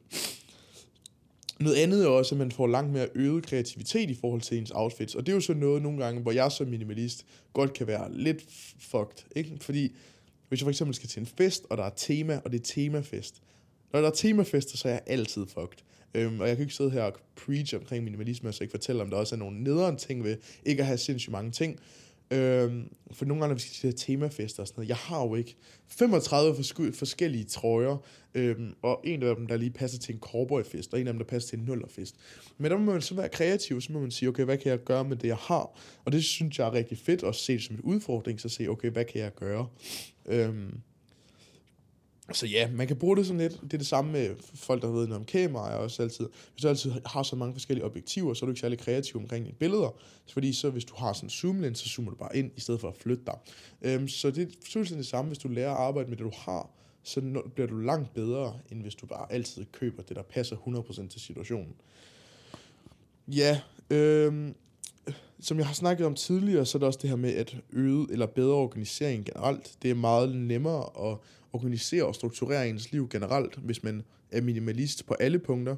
Noget 1.60 1.76
andet 1.76 2.04
er 2.04 2.08
også, 2.08 2.34
at 2.34 2.38
man 2.38 2.52
får 2.52 2.66
langt 2.66 2.92
mere 2.92 3.08
øget 3.14 3.46
kreativitet 3.46 4.10
i 4.10 4.14
forhold 4.14 4.40
til 4.40 4.58
ens 4.58 4.70
outfits, 4.70 5.14
og 5.14 5.26
det 5.26 5.32
er 5.32 5.36
jo 5.36 5.40
så 5.40 5.54
noget 5.54 5.82
nogle 5.82 6.04
gange, 6.04 6.22
hvor 6.22 6.32
jeg 6.32 6.52
som 6.52 6.66
minimalist 6.66 7.26
godt 7.52 7.72
kan 7.72 7.86
være 7.86 8.16
lidt 8.16 8.44
fucked, 8.78 9.24
ikke? 9.36 9.58
Fordi 9.60 9.92
hvis 10.52 10.60
jeg 10.60 10.64
for 10.64 10.70
eksempel 10.70 10.94
skal 10.94 11.08
til 11.08 11.20
en 11.20 11.26
fest, 11.26 11.66
og 11.70 11.76
der 11.76 11.84
er 11.84 11.90
tema, 11.96 12.40
og 12.44 12.52
det 12.52 12.60
er 12.60 12.64
temafest. 12.64 13.42
Når 13.92 14.00
der 14.00 14.08
er 14.08 14.12
temafester, 14.14 14.76
så 14.76 14.88
er 14.88 14.92
jeg 14.92 15.02
altid 15.06 15.46
fucked. 15.46 15.78
Øhm, 16.14 16.40
og 16.40 16.48
jeg 16.48 16.56
kan 16.56 16.62
ikke 16.62 16.74
sidde 16.74 16.90
her 16.90 17.02
og 17.02 17.14
preach 17.36 17.74
omkring 17.74 18.04
minimalisme, 18.04 18.48
og 18.48 18.54
så 18.54 18.64
ikke 18.64 18.70
fortælle, 18.70 19.02
om 19.02 19.10
der 19.10 19.16
også 19.16 19.34
er 19.34 19.38
nogle 19.38 19.62
nederen 19.62 19.96
ting 19.96 20.24
ved 20.24 20.36
ikke 20.64 20.80
at 20.80 20.86
have 20.86 20.98
sindssygt 20.98 21.32
mange 21.32 21.50
ting. 21.50 21.80
Øhm, 22.32 22.94
for 23.12 23.24
nogle 23.24 23.40
gange, 23.40 23.48
når 23.48 23.54
vi 23.54 23.60
skal 23.60 23.92
til 23.92 24.06
temafester 24.06 24.62
og 24.62 24.66
sådan 24.66 24.80
noget, 24.80 24.88
jeg 24.88 24.96
har 24.96 25.22
jo 25.22 25.34
ikke 25.34 25.56
35 25.88 26.54
forskellige 26.92 27.44
trøjer, 27.44 27.96
øhm, 28.34 28.74
og 28.82 29.00
en 29.04 29.22
af 29.22 29.36
dem, 29.36 29.46
der 29.46 29.56
lige 29.56 29.70
passer 29.70 29.98
til 29.98 30.14
en 30.14 30.20
cowboyfest, 30.20 30.92
og 30.92 31.00
en 31.00 31.06
af 31.06 31.12
dem, 31.12 31.18
der 31.18 31.26
passer 31.26 31.48
til 31.48 31.58
en 31.58 31.64
nullerfest. 31.64 32.16
Men 32.58 32.70
der 32.70 32.78
må 32.78 32.92
man 32.92 33.02
så 33.02 33.14
være 33.14 33.28
kreativ, 33.28 33.80
så 33.80 33.92
må 33.92 34.00
man 34.00 34.10
sige, 34.10 34.28
okay, 34.28 34.44
hvad 34.44 34.58
kan 34.58 34.70
jeg 34.70 34.84
gøre 34.84 35.04
med 35.04 35.16
det, 35.16 35.28
jeg 35.28 35.36
har? 35.36 35.78
Og 36.04 36.12
det 36.12 36.24
synes 36.24 36.58
jeg 36.58 36.66
er 36.66 36.72
rigtig 36.72 36.98
fedt, 36.98 37.22
at 37.22 37.34
se 37.34 37.52
det 37.52 37.62
som 37.62 37.76
en 37.76 37.80
udfordring, 37.80 38.40
så 38.40 38.48
se, 38.48 38.68
okay, 38.68 38.90
hvad 38.90 39.04
kan 39.04 39.20
jeg 39.20 39.34
gøre? 39.34 39.66
Øhm, 40.26 40.80
så 42.32 42.46
ja, 42.46 42.70
man 42.70 42.86
kan 42.86 42.96
bruge 42.96 43.16
det 43.16 43.26
sådan 43.26 43.40
lidt. 43.40 43.60
Det 43.62 43.74
er 43.74 43.78
det 43.78 43.86
samme 43.86 44.12
med 44.12 44.36
folk, 44.54 44.82
der 44.82 44.88
ved 44.88 45.06
noget 45.06 45.20
om 45.20 45.24
kameraer 45.24 45.76
også 45.76 46.02
altid. 46.02 46.28
Hvis 46.52 46.62
du 46.62 46.68
altid 46.68 46.92
har 47.06 47.22
så 47.22 47.36
mange 47.36 47.54
forskellige 47.54 47.84
objektiver, 47.84 48.34
så 48.34 48.44
er 48.44 48.46
du 48.46 48.50
ikke 48.50 48.60
særlig 48.60 48.78
kreativ 48.78 49.16
omkring 49.16 49.44
dine 49.44 49.56
billeder. 49.58 49.96
Fordi 50.32 50.52
så 50.52 50.70
hvis 50.70 50.84
du 50.84 50.94
har 50.96 51.12
sådan 51.12 51.26
en 51.26 51.30
zoom 51.30 51.74
så 51.74 51.88
zoomer 51.88 52.10
du 52.10 52.16
bare 52.16 52.36
ind, 52.36 52.50
i 52.56 52.60
stedet 52.60 52.80
for 52.80 52.88
at 52.88 52.94
flytte 52.96 53.24
dig. 53.26 53.38
Øhm, 53.82 54.08
så 54.08 54.30
det 54.30 54.42
er 54.42 54.46
fuldstændig 54.72 54.98
det 54.98 55.06
samme, 55.06 55.28
hvis 55.28 55.38
du 55.38 55.48
lærer 55.48 55.70
at 55.70 55.76
arbejde 55.76 56.08
med 56.08 56.16
det, 56.16 56.24
du 56.24 56.32
har, 56.36 56.70
så 57.02 57.42
bliver 57.54 57.68
du 57.68 57.76
langt 57.76 58.14
bedre, 58.14 58.58
end 58.70 58.82
hvis 58.82 58.94
du 58.94 59.06
bare 59.06 59.32
altid 59.32 59.64
køber 59.72 60.02
det, 60.02 60.16
der 60.16 60.22
passer 60.22 60.56
100% 60.56 61.08
til 61.08 61.20
situationen. 61.20 61.74
Ja, 63.28 63.60
øhm, 63.90 64.54
som 65.40 65.58
jeg 65.58 65.66
har 65.66 65.74
snakket 65.74 66.06
om 66.06 66.14
tidligere, 66.14 66.66
så 66.66 66.78
er 66.78 66.80
det 66.80 66.86
også 66.86 66.98
det 67.02 67.10
her 67.10 67.16
med 67.16 67.34
at 67.34 67.56
øget 67.72 68.10
eller 68.10 68.26
bedre 68.26 68.54
organisering 68.54 69.24
generelt. 69.24 69.72
Det 69.82 69.90
er 69.90 69.94
meget 69.94 70.36
nemmere 70.36 71.10
at 71.10 71.18
organisere 71.52 72.04
og 72.04 72.14
strukturere 72.14 72.68
ens 72.68 72.92
liv 72.92 73.08
generelt, 73.08 73.56
hvis 73.56 73.82
man 73.82 74.02
er 74.30 74.40
minimalist 74.40 75.06
på 75.06 75.14
alle 75.14 75.38
punkter. 75.38 75.76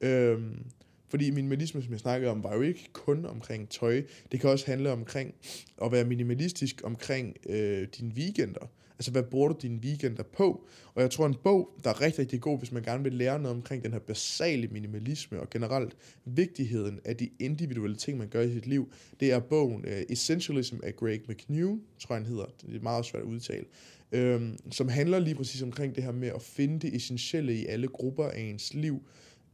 Øhm, 0.00 0.64
fordi 1.08 1.30
minimalisme, 1.30 1.82
som 1.82 1.92
jeg 1.92 2.00
snakkede 2.00 2.30
om, 2.30 2.44
var 2.44 2.54
jo 2.54 2.60
ikke 2.60 2.88
kun 2.92 3.26
omkring 3.26 3.68
tøj. 3.68 4.02
Det 4.32 4.40
kan 4.40 4.50
også 4.50 4.66
handle 4.66 4.92
omkring 4.92 5.34
at 5.82 5.92
være 5.92 6.04
minimalistisk 6.04 6.80
omkring 6.84 7.36
øh, 7.48 7.88
dine 7.98 8.14
weekender. 8.14 8.70
Altså, 8.98 9.10
hvad 9.10 9.22
bruger 9.22 9.48
du 9.48 9.56
dine 9.62 9.78
weekender 9.78 10.22
på? 10.22 10.66
Og 10.94 11.02
jeg 11.02 11.10
tror, 11.10 11.26
en 11.26 11.36
bog, 11.44 11.68
der 11.84 11.90
er 11.90 12.00
rigtig, 12.00 12.18
rigtig 12.18 12.40
god, 12.40 12.58
hvis 12.58 12.72
man 12.72 12.82
gerne 12.82 13.02
vil 13.04 13.12
lære 13.12 13.38
noget 13.38 13.56
omkring 13.56 13.84
den 13.84 13.92
her 13.92 13.98
basale 13.98 14.68
minimalisme 14.68 15.40
og 15.40 15.50
generelt 15.50 15.96
vigtigheden 16.24 17.00
af 17.04 17.16
de 17.16 17.30
individuelle 17.38 17.96
ting, 17.96 18.18
man 18.18 18.28
gør 18.28 18.40
i 18.40 18.52
sit 18.52 18.66
liv, 18.66 18.92
det 19.20 19.32
er 19.32 19.40
bogen 19.40 19.84
uh, 19.84 19.92
Essentialism 20.08 20.76
af 20.82 20.96
Greg 20.96 21.20
McNew, 21.28 21.78
tror 21.98 22.14
jeg, 22.14 22.22
han 22.22 22.32
hedder. 22.32 22.44
Det 22.66 22.76
er 22.76 22.80
meget 22.80 23.04
svært 23.04 23.22
at 23.22 23.28
udtale. 23.28 23.64
Øhm, 24.12 24.58
som 24.70 24.88
handler 24.88 25.18
lige 25.18 25.34
præcis 25.34 25.62
omkring 25.62 25.94
det 25.94 26.04
her 26.04 26.12
med 26.12 26.28
at 26.28 26.42
finde 26.42 26.78
det 26.78 26.96
essentielle 26.96 27.54
i 27.54 27.66
alle 27.66 27.88
grupper 27.88 28.24
af 28.24 28.40
ens 28.40 28.74
liv, 28.74 29.02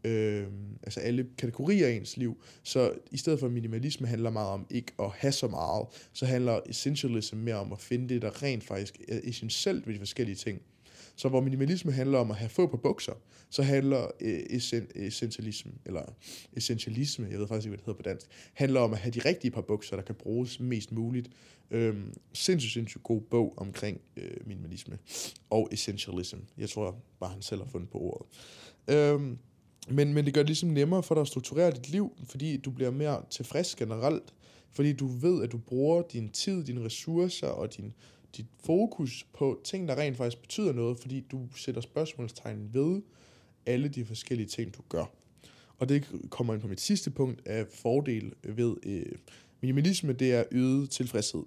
øh, 0.05 0.47
altså 0.83 1.00
alle 1.00 1.26
kategorier 1.38 1.87
af 1.87 1.93
ens 1.93 2.17
liv. 2.17 2.43
Så 2.62 2.93
i 3.11 3.17
stedet 3.17 3.40
for 3.40 3.49
minimalisme 3.49 4.07
handler 4.07 4.31
meget 4.31 4.49
om 4.49 4.67
ikke 4.71 4.93
at 4.99 5.11
have 5.11 5.33
så 5.33 5.49
meget, 5.49 5.87
så 6.12 6.26
handler 6.26 6.61
essentialism 6.67 7.37
mere 7.37 7.57
om 7.57 7.73
at 7.73 7.81
finde 7.81 8.09
det, 8.09 8.23
der 8.23 8.43
rent 8.43 8.64
faktisk 8.64 9.00
er 9.09 9.21
essentielt 9.25 9.87
ved 9.87 9.95
de 9.95 9.99
forskellige 9.99 10.37
ting. 10.37 10.62
Så 11.17 11.28
hvor 11.28 11.40
minimalisme 11.40 11.93
handler 11.93 12.19
om 12.19 12.31
at 12.31 12.37
have 12.37 12.49
få 12.49 12.67
på 12.67 12.76
bukser, 12.76 13.12
så 13.50 13.62
handler 13.62 14.07
øh, 14.21 14.40
essentialisme, 14.95 15.73
eller 15.87 16.02
essentialisme, 16.52 17.28
jeg 17.31 17.38
ved 17.38 17.49
faktisk 17.49 17.67
ikke, 17.67 17.71
hvad 17.71 17.78
det 17.78 17.87
hedder 17.87 17.97
på 17.97 18.02
dansk, 18.02 18.26
handler 18.55 18.81
om 18.81 18.93
at 18.93 18.99
have 18.99 19.12
de 19.12 19.21
rigtige 19.25 19.50
par 19.50 19.61
bukser, 19.61 19.97
der 19.97 20.02
kan 20.02 20.14
bruges 20.14 20.61
mest 20.61 20.93
muligt. 20.93 21.31
Øhm, 21.71 22.14
sindssygt, 22.33 22.73
sindssygt 22.73 23.02
god 23.02 23.21
bog 23.21 23.55
omkring 23.57 24.00
øh, 24.17 24.37
minimalisme 24.47 24.99
og 25.50 25.69
essentialism. 25.73 26.38
Jeg 26.59 26.69
tror 26.69 27.02
bare, 27.21 27.31
han 27.31 27.43
selv 27.43 27.62
har 27.62 27.69
fundet 27.69 27.90
på 27.90 27.99
ordet. 27.99 28.26
Øhm, 28.88 29.38
men, 29.90 30.14
men 30.14 30.25
det 30.25 30.35
gør 30.35 30.40
det 30.40 30.49
ligesom 30.49 30.68
nemmere 30.68 31.02
for 31.02 31.14
dig 31.14 31.21
at 31.21 31.28
strukturere 31.28 31.71
dit 31.71 31.90
liv, 31.90 32.12
fordi 32.28 32.57
du 32.57 32.71
bliver 32.71 32.90
mere 32.90 33.23
tilfreds 33.30 33.75
generelt. 33.75 34.35
Fordi 34.71 34.92
du 34.92 35.07
ved, 35.07 35.42
at 35.42 35.52
du 35.52 35.59
bruger 35.59 36.02
din 36.02 36.28
tid, 36.28 36.64
dine 36.64 36.85
ressourcer 36.85 37.47
og 37.47 37.76
din, 37.76 37.95
dit 38.37 38.47
fokus 38.64 39.26
på 39.35 39.61
ting, 39.64 39.88
der 39.88 39.99
rent 39.99 40.16
faktisk 40.16 40.40
betyder 40.40 40.73
noget, 40.73 40.99
fordi 40.99 41.21
du 41.21 41.49
sætter 41.57 41.80
spørgsmålstegn 41.80 42.71
ved 42.73 43.02
alle 43.66 43.88
de 43.88 44.04
forskellige 44.04 44.47
ting, 44.47 44.75
du 44.76 44.83
gør. 44.88 45.04
Og 45.78 45.88
det 45.88 46.09
kommer 46.30 46.54
ind 46.54 46.62
på 46.62 46.68
mit 46.68 46.80
sidste 46.80 47.11
punkt 47.11 47.47
af 47.47 47.66
fordel 47.66 48.33
ved 48.42 48.76
øh, 48.83 49.12
minimalisme, 49.61 50.12
det 50.12 50.33
er 50.33 50.45
øget 50.50 50.90
tilfredshed. 50.90 51.42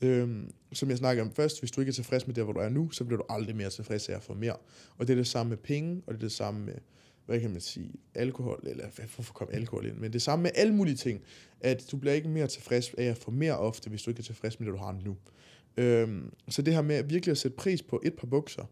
Øhm, 0.00 0.50
som 0.72 0.90
jeg 0.90 0.98
snakkede 0.98 1.22
om 1.22 1.32
først, 1.32 1.60
hvis 1.60 1.70
du 1.70 1.80
ikke 1.80 1.90
er 1.90 1.94
tilfreds 1.94 2.26
med 2.26 2.34
det, 2.34 2.44
hvor 2.44 2.52
du 2.52 2.60
er 2.60 2.68
nu, 2.68 2.90
så 2.90 3.04
bliver 3.04 3.18
du 3.18 3.24
aldrig 3.28 3.56
mere 3.56 3.70
tilfreds 3.70 4.08
af 4.08 4.14
at 4.14 4.22
få 4.22 4.34
mere. 4.34 4.56
Og 4.98 5.06
det 5.06 5.12
er 5.12 5.16
det 5.16 5.26
samme 5.26 5.50
med 5.50 5.56
penge, 5.56 6.02
og 6.06 6.14
det 6.14 6.18
er 6.18 6.24
det 6.24 6.32
samme 6.32 6.64
med, 6.64 6.74
hvad 7.26 7.40
kan 7.40 7.50
man 7.50 7.60
sige, 7.60 7.90
alkohol, 8.14 8.60
eller 8.66 8.84
hvorfor 9.14 9.32
kom 9.32 9.48
alkohol 9.52 9.86
ind, 9.86 9.96
men 9.96 10.12
det 10.12 10.22
samme 10.22 10.42
med 10.42 10.50
alle 10.54 10.74
mulige 10.74 10.96
ting, 10.96 11.22
at 11.60 11.84
du 11.92 11.96
bliver 11.96 12.14
ikke 12.14 12.28
mere 12.28 12.46
tilfreds 12.46 12.94
af 12.98 13.04
at 13.04 13.18
få 13.18 13.30
mere 13.30 13.58
ofte, 13.58 13.90
hvis 13.90 14.02
du 14.02 14.10
ikke 14.10 14.20
er 14.20 14.24
tilfreds 14.24 14.60
med 14.60 14.66
det, 14.66 14.74
du 14.74 14.78
har 14.78 14.98
nu. 15.04 15.16
Øhm, 15.76 16.32
så 16.48 16.62
det 16.62 16.74
her 16.74 16.82
med 16.82 17.02
virkelig 17.02 17.30
at 17.30 17.38
sætte 17.38 17.56
pris 17.56 17.82
på 17.82 18.00
et 18.04 18.14
par 18.14 18.26
bukser, 18.26 18.64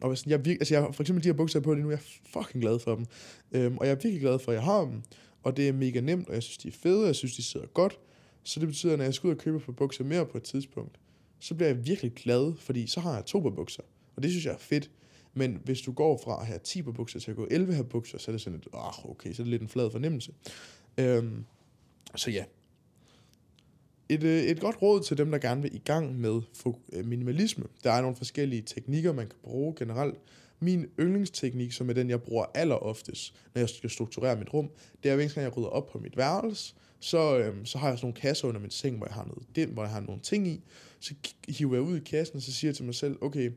og 0.00 0.08
hvis 0.08 0.26
jeg, 0.26 0.44
virke, 0.44 0.60
altså 0.60 0.74
jeg, 0.74 0.94
for 0.94 1.02
eksempel 1.02 1.24
de 1.24 1.28
her 1.28 1.34
bukser 1.34 1.60
på 1.60 1.74
lige 1.74 1.84
nu, 1.84 1.90
jeg 1.90 1.98
er 1.98 2.40
fucking 2.40 2.62
glad 2.62 2.78
for 2.78 2.94
dem. 2.94 3.06
Øhm, 3.52 3.78
og 3.78 3.86
jeg 3.86 3.92
er 3.92 3.96
virkelig 3.96 4.20
glad 4.20 4.38
for, 4.38 4.52
at 4.52 4.56
jeg 4.56 4.64
har 4.64 4.80
dem. 4.80 5.02
Og 5.42 5.56
det 5.56 5.68
er 5.68 5.72
mega 5.72 6.00
nemt, 6.00 6.28
og 6.28 6.34
jeg 6.34 6.42
synes, 6.42 6.58
de 6.58 6.68
er 6.68 6.72
fede, 6.72 7.00
og 7.00 7.06
jeg 7.06 7.14
synes, 7.14 7.36
de 7.36 7.42
sidder 7.42 7.66
godt. 7.66 7.98
Så 8.42 8.60
det 8.60 8.68
betyder, 8.68 8.92
at 8.92 8.98
når 8.98 9.04
jeg 9.04 9.14
skal 9.14 9.28
ud 9.28 9.34
og 9.34 9.38
købe 9.38 9.60
på 9.60 9.72
bukser 9.72 10.04
mere 10.04 10.26
på 10.26 10.36
et 10.36 10.42
tidspunkt, 10.42 10.98
så 11.40 11.54
bliver 11.54 11.68
jeg 11.68 11.86
virkelig 11.86 12.12
glad, 12.12 12.52
fordi 12.58 12.86
så 12.86 13.00
har 13.00 13.14
jeg 13.14 13.24
to 13.24 13.40
par 13.40 13.50
bukser. 13.50 13.82
Og 14.16 14.22
det 14.22 14.30
synes 14.30 14.46
jeg 14.46 14.54
er 14.54 14.58
fedt. 14.58 14.90
Men 15.34 15.60
hvis 15.64 15.80
du 15.80 15.92
går 15.92 16.20
fra 16.24 16.40
at 16.40 16.46
have 16.46 16.58
10 16.58 16.82
på 16.82 16.92
bukser 16.92 17.20
til 17.20 17.30
at 17.30 17.36
gå 17.36 17.46
11 17.50 17.74
her 17.74 17.82
bukser, 17.82 18.18
så 18.18 18.30
er 18.30 18.32
det 18.32 18.40
sådan 18.40 18.58
et, 18.58 18.66
ah, 18.74 19.10
okay, 19.10 19.32
så 19.32 19.42
er 19.42 19.44
det 19.44 19.50
lidt 19.50 19.62
en 19.62 19.68
flad 19.68 19.90
fornemmelse. 19.90 20.32
Øhm, 20.98 21.44
så 22.16 22.30
ja. 22.30 22.44
Et, 24.08 24.22
øh, 24.22 24.42
et 24.42 24.60
godt 24.60 24.82
råd 24.82 25.02
til 25.02 25.18
dem, 25.18 25.30
der 25.30 25.38
gerne 25.38 25.62
vil 25.62 25.74
i 25.74 25.82
gang 25.84 26.20
med 26.20 26.40
øh, 26.92 27.06
minimalisme. 27.06 27.64
Der 27.84 27.92
er 27.92 28.00
nogle 28.00 28.16
forskellige 28.16 28.62
teknikker, 28.62 29.12
man 29.12 29.26
kan 29.26 29.38
bruge 29.42 29.74
generelt. 29.78 30.18
Min 30.60 30.86
yndlingsteknik, 31.00 31.72
som 31.72 31.90
er 31.90 31.94
den, 31.94 32.10
jeg 32.10 32.22
bruger 32.22 32.44
aller 32.54 32.74
oftest, 32.74 33.34
når 33.54 33.60
jeg 33.60 33.68
skal 33.68 33.90
strukturere 33.90 34.36
mit 34.36 34.54
rum, 34.54 34.70
det 35.02 35.08
er, 35.08 35.12
at 35.12 35.18
hver 35.18 35.28
gang 35.28 35.44
jeg 35.44 35.56
rydder 35.56 35.68
op 35.68 35.86
på 35.86 35.98
mit 35.98 36.16
værelse, 36.16 36.74
så, 37.00 37.38
øhm, 37.38 37.66
så 37.66 37.78
har 37.78 37.88
jeg 37.88 37.98
sådan 37.98 38.06
nogle 38.06 38.20
kasser 38.20 38.48
under 38.48 38.60
min 38.60 38.70
seng, 38.70 38.96
hvor 38.96 39.06
jeg 39.06 39.14
har 39.14 39.24
noget 39.24 39.42
den, 39.56 39.68
hvor 39.68 39.82
jeg 39.82 39.92
har 39.92 40.00
nogle 40.00 40.20
ting 40.20 40.48
i. 40.48 40.60
Så 41.00 41.14
hiver 41.48 41.74
jeg 41.74 41.82
ud 41.82 41.96
i 41.96 42.00
kassen, 42.00 42.36
og 42.36 42.42
så 42.42 42.52
siger 42.52 42.68
jeg 42.68 42.76
til 42.76 42.84
mig 42.84 42.94
selv, 42.94 43.16
okay, 43.20 43.50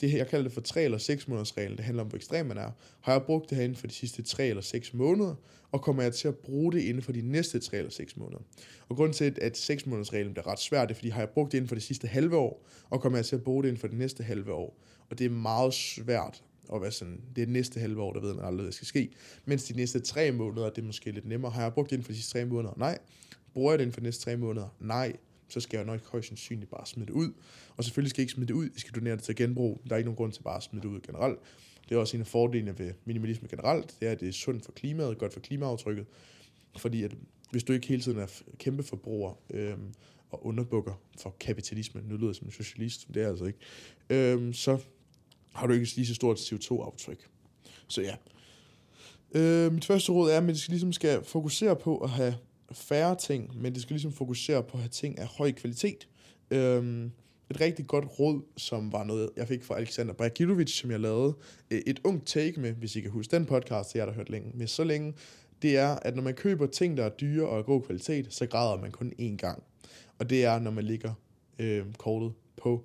det 0.00 0.10
her, 0.10 0.18
jeg 0.18 0.28
kalder 0.28 0.42
det 0.42 0.52
for 0.52 0.60
3 0.60 0.82
eller 0.82 0.98
6 0.98 1.28
måneders 1.28 1.56
regel, 1.56 1.76
det 1.76 1.84
handler 1.84 2.02
om, 2.02 2.08
hvor 2.08 2.16
ekstrem 2.16 2.46
man 2.46 2.58
er. 2.58 2.70
Har 3.00 3.12
jeg 3.12 3.22
brugt 3.22 3.50
det 3.50 3.56
her 3.56 3.64
inden 3.64 3.76
for 3.76 3.86
de 3.86 3.92
sidste 3.94 4.22
3 4.22 4.46
eller 4.46 4.62
6 4.62 4.94
måneder, 4.94 5.34
og 5.72 5.82
kommer 5.82 6.02
jeg 6.02 6.14
til 6.14 6.28
at 6.28 6.36
bruge 6.36 6.72
det 6.72 6.80
inden 6.80 7.02
for 7.02 7.12
de 7.12 7.22
næste 7.22 7.58
3 7.58 7.76
eller 7.76 7.90
6 7.90 8.16
måneder. 8.16 8.40
Og 8.88 8.96
grunden 8.96 9.14
til, 9.14 9.38
at 9.42 9.56
6 9.56 9.86
måneders 9.86 10.12
reglen 10.12 10.32
bliver 10.32 10.46
ret 10.46 10.60
svært, 10.60 10.88
det 10.88 10.94
er, 10.94 10.96
fordi 10.96 11.08
har 11.08 11.20
jeg 11.20 11.28
brugt 11.28 11.52
det 11.52 11.58
inden 11.58 11.68
for 11.68 11.74
de 11.74 11.80
sidste 11.80 12.06
halve 12.06 12.36
år, 12.36 12.66
og 12.90 13.00
kommer 13.00 13.18
jeg 13.18 13.26
til 13.26 13.36
at 13.36 13.42
bruge 13.42 13.62
det 13.62 13.68
inden 13.68 13.80
for 13.80 13.88
det 13.88 13.98
næste 13.98 14.22
halve 14.22 14.52
år. 14.52 14.78
Og 15.10 15.18
det 15.18 15.24
er 15.24 15.30
meget 15.30 15.74
svært 15.74 16.42
at 16.74 16.82
være 16.82 16.92
sådan, 16.92 17.20
det 17.36 17.42
er 17.42 17.46
det 17.46 17.52
næste 17.52 17.80
halve 17.80 18.02
år, 18.02 18.12
der 18.12 18.20
ved 18.20 18.34
man 18.34 18.44
aldrig, 18.44 18.56
hvad 18.56 18.66
der 18.66 18.72
skal 18.72 18.86
ske. 18.86 19.10
Mens 19.44 19.64
de 19.64 19.76
næste 19.76 20.00
3 20.00 20.32
måneder, 20.32 20.70
det 20.70 20.82
er 20.82 20.86
måske 20.86 21.10
lidt 21.10 21.26
nemmere. 21.26 21.52
Har 21.52 21.62
jeg 21.62 21.72
brugt 21.72 21.90
det 21.90 21.96
inden 21.96 22.04
for 22.04 22.12
de 22.12 22.16
sidste 22.16 22.32
3 22.32 22.44
måneder? 22.44 22.74
Nej. 22.76 22.98
Bruger 23.52 23.72
jeg 23.72 23.78
det 23.78 23.84
inden 23.84 23.92
for 23.92 24.00
de 24.00 24.04
næste 24.04 24.24
3 24.24 24.36
måneder? 24.36 24.68
Nej 24.80 25.16
så 25.48 25.60
skal 25.60 25.76
jeg 25.76 25.86
nok 25.86 26.06
højst 26.06 26.28
sandsynligt 26.28 26.70
bare 26.70 26.86
smide 26.86 27.06
det 27.06 27.12
ud. 27.12 27.32
Og 27.76 27.84
selvfølgelig 27.84 28.10
skal 28.10 28.20
jeg 28.20 28.24
ikke 28.24 28.32
smide 28.32 28.48
det 28.48 28.54
ud, 28.54 28.64
jeg 28.64 28.80
skal 28.80 28.94
donere 28.94 29.16
det 29.16 29.22
til 29.22 29.36
genbrug. 29.36 29.80
Der 29.88 29.92
er 29.92 29.96
ikke 29.96 30.06
nogen 30.06 30.16
grund 30.16 30.32
til 30.32 30.42
bare 30.42 30.56
at 30.56 30.62
smide 30.62 30.82
det 30.82 30.88
ud 30.88 31.00
generelt. 31.00 31.38
Det 31.88 31.94
er 31.94 31.98
også 31.98 32.16
en 32.16 32.20
af 32.20 32.26
fordelene 32.26 32.78
ved 32.78 32.92
minimalisme 33.04 33.48
generelt, 33.48 33.96
det 34.00 34.08
er, 34.08 34.12
at 34.12 34.20
det 34.20 34.28
er 34.28 34.32
sundt 34.32 34.64
for 34.64 34.72
klimaet, 34.72 35.18
godt 35.18 35.32
for 35.32 35.40
klimaaftrykket. 35.40 36.06
Fordi 36.76 37.02
at 37.02 37.14
hvis 37.50 37.64
du 37.64 37.72
ikke 37.72 37.88
hele 37.88 38.02
tiden 38.02 38.18
er 38.18 38.26
kæmpe 38.58 38.82
forbruger 38.82 39.34
øhm, 39.50 39.94
og 40.30 40.46
underbukker 40.46 41.00
for 41.18 41.36
kapitalismen, 41.40 42.04
nu 42.04 42.16
lyder 42.16 42.32
som 42.32 42.46
en 42.46 42.52
socialist, 42.52 43.08
det 43.14 43.22
er 43.22 43.28
altså 43.28 43.44
ikke, 43.44 43.58
øhm, 44.10 44.52
så 44.52 44.78
har 45.54 45.66
du 45.66 45.72
ikke 45.72 45.96
lige 45.96 46.06
så 46.06 46.14
stort 46.14 46.38
CO2-aftryk. 46.38 47.28
Så 47.88 48.02
ja. 48.02 48.16
Øh, 49.34 49.72
mit 49.72 49.84
første 49.84 50.12
råd 50.12 50.30
er, 50.30 50.36
at 50.36 50.42
man 50.42 50.56
ligesom 50.68 50.92
skal 50.92 51.24
fokusere 51.24 51.76
på 51.76 51.98
at 51.98 52.10
have 52.10 52.34
færre 52.72 53.16
ting, 53.16 53.62
men 53.62 53.74
det 53.74 53.82
skal 53.82 53.94
ligesom 53.94 54.12
fokusere 54.12 54.62
på 54.62 54.72
at 54.72 54.78
have 54.78 54.88
ting 54.88 55.18
af 55.18 55.26
høj 55.26 55.52
kvalitet. 55.52 56.08
Øhm, 56.50 57.10
et 57.50 57.60
rigtig 57.60 57.86
godt 57.86 58.04
råd, 58.18 58.42
som 58.56 58.92
var 58.92 59.04
noget, 59.04 59.30
jeg 59.36 59.48
fik 59.48 59.64
fra 59.64 59.76
Alexander 59.76 60.12
Bragilovic, 60.12 60.70
som 60.70 60.90
jeg 60.90 61.00
lavede 61.00 61.34
øh, 61.70 61.80
et 61.86 62.00
ungt 62.04 62.26
take 62.26 62.60
med, 62.60 62.72
hvis 62.72 62.96
I 62.96 63.00
kan 63.00 63.10
huske 63.10 63.36
den 63.36 63.46
podcast, 63.46 63.94
jeg 63.94 64.04
har 64.04 64.12
hørt 64.12 64.30
længe, 64.30 64.50
med 64.54 64.66
så 64.66 64.84
længe, 64.84 65.14
det 65.62 65.76
er, 65.76 65.88
at 65.88 66.16
når 66.16 66.22
man 66.22 66.34
køber 66.34 66.66
ting, 66.66 66.96
der 66.96 67.04
er 67.04 67.08
dyre 67.08 67.48
og 67.48 67.58
af 67.58 67.64
god 67.64 67.82
kvalitet, 67.82 68.34
så 68.34 68.46
græder 68.46 68.80
man 68.80 68.90
kun 68.90 69.12
én 69.20 69.36
gang. 69.36 69.62
Og 70.18 70.30
det 70.30 70.44
er, 70.44 70.58
når 70.58 70.70
man 70.70 70.84
ligger 70.84 71.12
øh, 71.58 71.84
kortet 71.98 72.32
på 72.56 72.84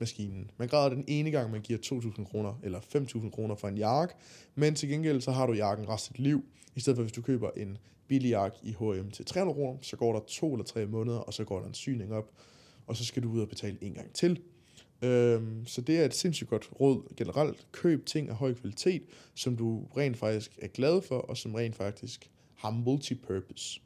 maskinen. 0.00 0.50
Man 0.56 0.68
græder 0.68 0.88
den 0.88 1.04
ene 1.08 1.30
gang, 1.30 1.50
man 1.50 1.60
giver 1.60 1.78
2.000 1.78 2.24
kroner 2.24 2.60
eller 2.62 2.80
5.000 2.80 3.30
kroner 3.30 3.54
for 3.54 3.68
en 3.68 3.78
jakke, 3.78 4.14
men 4.54 4.74
til 4.74 4.88
gengæld 4.88 5.20
så 5.20 5.30
har 5.30 5.46
du 5.46 5.52
jakken 5.52 5.88
resten 5.88 6.12
af 6.12 6.16
dit 6.16 6.24
liv, 6.24 6.44
i 6.74 6.80
stedet 6.80 6.96
for 6.96 7.02
hvis 7.02 7.12
du 7.12 7.22
køber 7.22 7.50
en 7.56 7.78
billig 8.08 8.30
jakke 8.30 8.58
i 8.62 8.72
H&M 8.72 9.10
til 9.10 9.24
300 9.24 9.54
kroner, 9.54 9.78
så 9.82 9.96
går 9.96 10.12
der 10.12 10.20
to 10.28 10.52
eller 10.52 10.64
tre 10.64 10.86
måneder, 10.86 11.18
og 11.18 11.34
så 11.34 11.44
går 11.44 11.60
der 11.60 11.66
en 11.66 11.74
syning 11.74 12.12
op, 12.12 12.30
og 12.86 12.96
så 12.96 13.04
skal 13.04 13.22
du 13.22 13.30
ud 13.30 13.40
og 13.40 13.48
betale 13.48 13.78
en 13.80 13.94
gang 13.94 14.12
til. 14.12 14.40
Øhm, 15.02 15.66
så 15.66 15.80
det 15.80 16.00
er 16.00 16.04
et 16.04 16.14
sindssygt 16.14 16.50
godt 16.50 16.70
råd 16.80 17.14
generelt. 17.16 17.66
Køb 17.72 18.06
ting 18.06 18.28
af 18.28 18.34
høj 18.34 18.54
kvalitet, 18.54 19.02
som 19.34 19.56
du 19.56 19.86
rent 19.96 20.16
faktisk 20.16 20.58
er 20.62 20.68
glad 20.68 21.02
for, 21.02 21.18
og 21.18 21.36
som 21.36 21.54
rent 21.54 21.76
faktisk 21.76 22.30
har 22.54 22.70
multipurpose. 22.70 23.80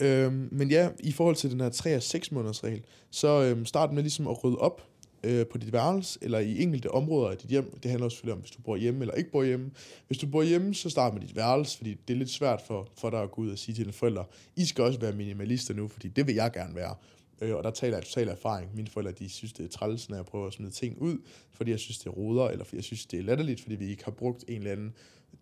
Øhm, 0.00 0.48
men 0.52 0.70
ja, 0.70 0.88
i 1.00 1.12
forhold 1.12 1.36
til 1.36 1.50
den 1.50 1.60
her 1.60 1.68
3 1.68 2.00
6 2.00 2.32
måneders 2.32 2.64
regel, 2.64 2.82
så 3.10 3.42
øhm, 3.42 3.64
start 3.66 3.92
med 3.92 4.02
ligesom 4.02 4.28
at 4.28 4.44
rydde 4.44 4.56
op 4.56 4.82
øh, 5.24 5.46
på 5.46 5.58
dit 5.58 5.72
værelse, 5.72 6.18
eller 6.22 6.38
i 6.38 6.62
enkelte 6.62 6.90
områder 6.90 7.30
af 7.30 7.36
dit 7.36 7.50
hjem. 7.50 7.78
Det 7.82 7.90
handler 7.90 8.04
også 8.04 8.14
selvfølgelig 8.14 8.34
om, 8.34 8.40
hvis 8.40 8.50
du 8.50 8.62
bor 8.62 8.76
hjemme 8.76 9.00
eller 9.00 9.14
ikke 9.14 9.30
bor 9.30 9.44
hjemme. 9.44 9.70
Hvis 10.06 10.18
du 10.18 10.26
bor 10.26 10.42
hjemme, 10.42 10.74
så 10.74 10.90
start 10.90 11.14
med 11.14 11.22
dit 11.22 11.36
værelse, 11.36 11.76
fordi 11.76 11.96
det 12.08 12.14
er 12.14 12.18
lidt 12.18 12.30
svært 12.30 12.62
for, 12.66 12.88
for 12.98 13.10
dig 13.10 13.22
at 13.22 13.30
gå 13.30 13.42
ud 13.42 13.50
og 13.50 13.58
sige 13.58 13.74
til 13.74 13.84
dine 13.84 13.92
forældre, 13.92 14.24
I 14.56 14.64
skal 14.64 14.84
også 14.84 15.00
være 15.00 15.12
minimalister 15.12 15.74
nu, 15.74 15.88
fordi 15.88 16.08
det 16.08 16.26
vil 16.26 16.34
jeg 16.34 16.52
gerne 16.52 16.74
være. 16.74 16.94
Øh, 17.40 17.54
og 17.54 17.64
der 17.64 17.70
taler 17.70 17.96
jeg 17.96 18.04
total 18.04 18.28
erfaring. 18.28 18.70
Mine 18.74 18.88
forældre, 18.88 19.12
de 19.12 19.28
synes, 19.28 19.52
det 19.52 19.64
er 19.64 19.68
træls, 19.68 20.08
når 20.08 20.16
jeg 20.16 20.24
prøver 20.24 20.46
at 20.46 20.52
smide 20.52 20.70
ting 20.70 21.02
ud, 21.02 21.18
fordi 21.52 21.70
jeg 21.70 21.78
synes, 21.78 21.98
det 21.98 22.06
er 22.06 22.10
roder, 22.10 22.48
eller 22.48 22.64
fordi 22.64 22.76
jeg 22.76 22.84
synes, 22.84 23.06
det 23.06 23.18
er 23.18 23.22
latterligt, 23.22 23.60
fordi 23.60 23.74
vi 23.74 23.90
ikke 23.90 24.04
har 24.04 24.12
brugt 24.12 24.44
en 24.48 24.56
eller 24.56 24.72
anden 24.72 24.94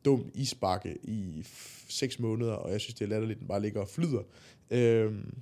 dum 0.04 0.30
isbakke 0.34 0.96
i 1.02 1.46
6 1.88 2.18
måneder, 2.18 2.52
og 2.52 2.72
jeg 2.72 2.80
synes, 2.80 2.94
det 2.94 3.04
er 3.04 3.08
latterligt, 3.08 3.38
den 3.38 3.48
bare 3.48 3.62
ligger 3.62 3.80
og 3.80 3.88
flyder. 3.88 4.22
Øhm, 4.70 5.34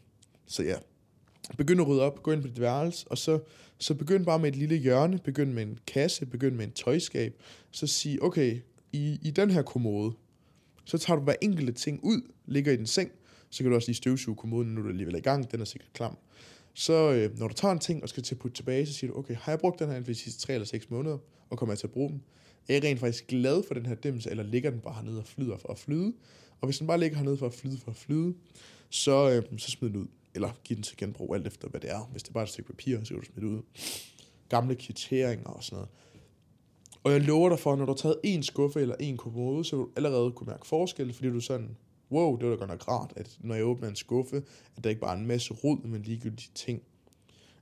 så 0.47 0.63
ja, 0.63 0.77
begynd 1.57 1.81
at 1.81 1.89
rydde 1.89 2.03
op, 2.03 2.23
gå 2.23 2.33
ind 2.33 2.43
på 2.43 2.49
dit 2.49 2.61
værelse, 2.61 3.07
og 3.11 3.19
så, 3.19 3.39
så 3.79 3.95
begynd 3.95 4.25
bare 4.25 4.39
med 4.39 4.49
et 4.49 4.57
lille 4.57 4.77
hjørne, 4.77 5.19
begynd 5.19 5.53
med 5.53 5.63
en 5.63 5.79
kasse, 5.87 6.27
begynd 6.27 6.57
med 6.57 6.65
en 6.65 6.73
tøjskab, 6.73 7.43
så 7.71 7.87
sig, 7.87 8.23
okay, 8.23 8.61
i, 8.93 9.19
i 9.23 9.31
den 9.31 9.51
her 9.51 9.63
kommode, 9.63 10.13
så 10.85 10.99
tager 10.99 11.19
du 11.19 11.25
hver 11.25 11.35
enkelte 11.43 11.73
ting 11.73 12.01
ud, 12.03 12.21
ligger 12.47 12.73
i 12.73 12.77
din 12.77 12.87
seng, 12.87 13.11
så 13.51 13.63
kan 13.63 13.71
du 13.71 13.77
også 13.77 13.89
lige 13.89 13.97
støvsuge 13.97 14.37
kommoden, 14.37 14.75
nu 14.75 14.81
er 14.81 14.83
du 14.83 14.89
alligevel 14.89 15.15
i 15.15 15.21
gang, 15.21 15.53
den 15.53 15.61
er 15.61 15.65
sikkert 15.65 15.93
klam. 15.93 16.17
Så 16.75 17.13
øh, 17.13 17.39
når 17.39 17.49
du 17.49 17.55
tager 17.55 17.73
en 17.73 17.79
ting 17.79 18.03
og 18.03 18.09
skal 18.09 18.23
til 18.23 18.35
at 18.35 18.39
putte 18.39 18.57
tilbage, 18.57 18.87
så 18.87 18.93
siger 18.93 19.13
du, 19.13 19.19
okay, 19.19 19.35
har 19.35 19.53
jeg 19.53 19.59
brugt 19.59 19.79
den 19.79 19.89
her 19.89 20.01
de 20.01 20.15
sidste 20.15 20.41
3 20.41 20.53
eller 20.53 20.67
6 20.67 20.91
måneder, 20.91 21.19
og 21.51 21.59
kommer 21.59 21.73
jeg 21.73 21.79
til 21.79 21.87
at 21.87 21.93
bruge 21.93 22.11
den? 22.11 22.23
Er 22.69 22.75
jeg 22.75 22.85
rent 22.85 23.01
faktisk 23.01 23.27
glad 23.27 23.63
for 23.63 23.75
den 23.75 23.87
her 23.87 23.95
dims, 23.95 24.27
eller 24.27 24.43
ligger 24.43 24.71
den 24.71 24.81
bare 24.81 24.95
hernede 24.95 25.19
og 25.19 25.27
flyder 25.27 25.57
for 25.57 25.69
at 25.69 25.79
flyde? 25.79 26.13
Og 26.61 26.67
hvis 26.67 26.79
den 26.79 26.87
bare 26.87 27.01
ligger 27.01 27.17
hernede 27.17 27.37
for 27.37 27.47
at 27.47 27.55
flyde 27.55 27.79
for 27.79 27.91
at 27.91 27.97
flyde, 27.97 28.35
så, 28.91 29.31
øh, 29.31 29.59
så 29.59 29.71
smid 29.71 29.91
den 29.91 29.97
ud. 29.97 30.07
Eller 30.35 30.51
giv 30.65 30.75
den 30.75 30.83
til 30.83 30.97
genbrug, 30.97 31.35
alt 31.35 31.47
efter 31.47 31.69
hvad 31.69 31.81
det 31.81 31.91
er. 31.91 32.09
Hvis 32.13 32.23
det 32.23 32.29
er 32.29 32.33
bare 32.33 32.43
et 32.43 32.49
stykke 32.49 32.73
papir, 32.73 32.99
så 33.05 33.15
kan 33.15 33.21
du 33.21 33.27
smide 33.27 33.47
det 33.47 33.53
ud. 33.53 33.63
Gamle 34.49 34.75
kvitteringer 34.75 35.51
og 35.51 35.65
sådan 35.65 35.77
noget. 35.77 35.89
Og 37.05 37.13
jeg 37.13 37.21
lover 37.21 37.49
dig 37.49 37.59
for, 37.59 37.73
at 37.73 37.79
når 37.79 37.85
du 37.85 37.93
har 37.93 37.97
taget 37.97 38.21
en 38.25 38.43
skuffe 38.43 38.81
eller 38.81 38.95
en 39.01 39.17
kommode, 39.17 39.65
så 39.65 39.77
vil 39.77 39.85
du 39.85 39.91
allerede 39.97 40.33
kunne 40.33 40.47
mærke 40.47 40.67
forskel, 40.67 41.13
fordi 41.13 41.29
du 41.29 41.37
er 41.37 41.41
sådan, 41.41 41.77
wow, 42.11 42.37
det 42.37 42.45
var 42.45 42.51
da 42.51 42.59
godt 42.59 42.71
nok 42.71 42.89
rart, 42.89 43.13
at 43.17 43.39
når 43.41 43.55
jeg 43.55 43.65
åbner 43.65 43.89
en 43.89 43.97
skuffe, 43.97 44.43
at 44.77 44.85
der 44.85 44.91
ikke 44.91 45.01
bare 45.01 45.15
er 45.15 45.21
en 45.21 45.27
masse 45.27 45.55
rod, 45.55 45.79
men 45.85 46.03
ligegyldige 46.03 46.51
ting. 46.55 46.83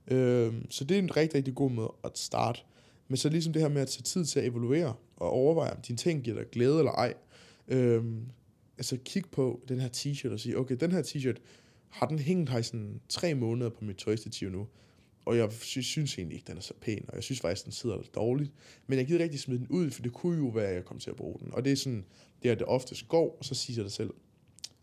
Øh, 0.07 0.53
så 0.69 0.83
det 0.83 0.95
er 0.95 0.99
en 0.99 1.17
rigtig, 1.17 1.35
rigtig 1.35 1.55
god 1.55 1.71
måde 1.71 1.93
at 2.03 2.17
starte. 2.17 2.61
Men 3.09 3.17
så 3.17 3.29
ligesom 3.29 3.53
det 3.53 3.61
her 3.61 3.69
med 3.69 3.81
at 3.81 3.87
tage 3.87 4.03
tid 4.03 4.25
til 4.25 4.39
at 4.39 4.45
evaluere 4.45 4.95
og 5.15 5.29
overveje, 5.29 5.71
om 5.71 5.81
dine 5.81 5.97
ting 5.97 6.23
giver 6.23 6.37
dig 6.37 6.49
glæde 6.51 6.77
eller 6.77 6.91
ej. 6.91 7.13
Øhm, 7.67 8.25
altså 8.77 8.97
kig 9.05 9.23
på 9.31 9.61
den 9.67 9.79
her 9.79 9.89
t-shirt 9.89 10.31
og 10.31 10.39
sige, 10.39 10.57
okay, 10.57 10.75
den 10.79 10.91
her 10.91 11.01
t-shirt, 11.01 11.37
har 11.89 12.07
den 12.07 12.19
hængt 12.19 12.49
her 12.49 12.57
i 12.57 12.63
sådan 12.63 13.01
tre 13.09 13.33
måneder 13.33 13.69
på 13.69 13.85
mit 13.85 13.97
tøjstativ 13.97 14.49
nu. 14.49 14.67
Og 15.25 15.37
jeg 15.37 15.51
synes, 15.51 16.17
egentlig 16.17 16.35
ikke, 16.35 16.47
den 16.47 16.57
er 16.57 16.61
så 16.61 16.73
pæn, 16.81 17.05
og 17.07 17.15
jeg 17.15 17.23
synes 17.23 17.41
faktisk, 17.41 17.65
den 17.65 17.71
sidder 17.71 17.97
lidt 17.97 18.15
dårligt. 18.15 18.51
Men 18.87 18.99
jeg 18.99 19.07
gider 19.07 19.23
rigtig 19.23 19.39
smide 19.39 19.59
den 19.59 19.67
ud, 19.67 19.91
for 19.91 20.01
det 20.01 20.13
kunne 20.13 20.37
jo 20.37 20.47
være, 20.47 20.67
at 20.67 20.75
jeg 20.75 20.85
kom 20.85 20.99
til 20.99 21.09
at 21.09 21.15
bruge 21.15 21.39
den. 21.39 21.53
Og 21.53 21.65
det 21.65 21.71
er 21.71 21.75
sådan, 21.75 22.05
det 22.43 22.51
er 22.51 22.55
det 22.55 22.67
oftest 22.67 23.07
går, 23.07 23.37
og 23.39 23.45
så 23.45 23.55
siger 23.55 23.77
jeg 23.77 23.83
dig 23.83 23.91
selv, 23.91 24.13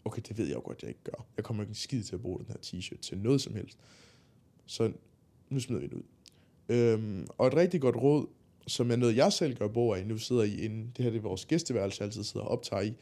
okay, 0.04 0.23
det 0.28 0.38
ved 0.38 0.47
jeg 0.47 0.54
jo 0.54 0.61
godt, 0.64 0.83
jeg 0.83 0.88
ikke 0.88 1.04
gør. 1.04 1.26
Jeg 1.37 1.45
kommer 1.45 1.62
ikke 1.62 1.75
skid 1.75 2.02
til 2.02 2.14
at 2.14 2.21
bruge 2.21 2.38
den 2.38 2.47
her 2.49 2.56
t-shirt 2.56 3.00
til 3.00 3.18
noget 3.18 3.40
som 3.40 3.54
helst. 3.54 3.78
Så 4.66 4.92
nu 5.50 5.61
smider 5.61 5.80
vi 5.80 5.87
den 5.87 5.95
ud. 5.95 6.02
Øhm, 6.68 7.26
og 7.38 7.46
et 7.46 7.54
rigtig 7.56 7.80
godt 7.80 7.96
råd, 7.96 8.26
som 8.66 8.90
er 8.90 8.96
noget, 8.96 9.16
jeg 9.16 9.32
selv 9.32 9.56
gør 9.56 9.68
brug 9.68 9.94
af. 9.94 10.06
Nu 10.06 10.18
sidder 10.18 10.42
I 10.42 10.64
inde, 10.64 10.90
det 10.96 11.04
her 11.04 11.11
det 11.11 11.18
er 11.18 11.23
vores 11.23 11.44
gæsteværelse, 11.44 12.00
jeg 12.00 12.06
altid 12.06 12.25
sidder 12.25 12.46
og 12.46 12.52
optager 12.52 12.82
i. 12.82 12.94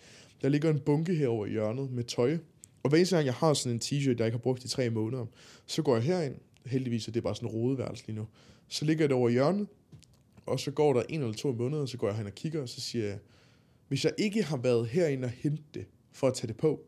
Der 0.43 0.49
ligger 0.49 0.71
en 0.71 0.81
bunke 0.81 1.15
herover 1.15 1.47
i 1.47 1.51
hjørnet 1.51 1.91
med 1.91 2.05
tøj. 2.05 2.39
Og 2.83 2.89
hver 2.89 2.99
eneste 2.99 3.17
gang, 3.17 3.27
jeg 3.27 3.35
har 3.35 3.55
sådan 3.55 3.73
en 3.77 3.81
t-shirt, 3.85 4.19
jeg 4.19 4.27
ikke 4.27 4.37
har 4.37 4.39
brugt 4.39 4.65
i 4.65 4.69
tre 4.69 4.91
måneder, 4.91 5.27
så 5.67 5.83
går 5.83 5.95
jeg 5.95 6.05
herind. 6.05 6.35
Heldigvis 6.67 7.09
er 7.09 7.13
det 7.13 7.23
bare 7.23 7.35
sådan 7.35 7.49
en 7.49 7.55
rodeværelse 7.55 8.07
lige 8.07 8.17
nu. 8.17 8.27
Så 8.69 8.85
ligger 8.85 9.07
det 9.07 9.17
over 9.17 9.29
i 9.29 9.33
hjørnet, 9.33 9.67
og 10.47 10.61
så 10.61 10.71
går 10.71 10.93
der 10.93 11.03
en 11.09 11.21
eller 11.21 11.35
to 11.35 11.53
måneder, 11.53 11.87
så 11.87 11.97
går 11.97 12.09
jeg 12.09 12.17
hen 12.17 12.27
og 12.27 12.35
kigger, 12.35 12.63
og 12.63 12.69
så 12.69 12.81
siger 12.81 13.07
jeg, 13.07 13.19
hvis 13.89 14.05
jeg 14.05 14.13
ikke 14.19 14.43
har 14.43 14.57
været 14.57 14.89
herinde 14.89 15.25
og 15.25 15.31
hente 15.31 15.63
det, 15.75 15.87
for 16.13 16.27
at 16.27 16.35
tage 16.35 16.49
det 16.49 16.57
på, 16.57 16.81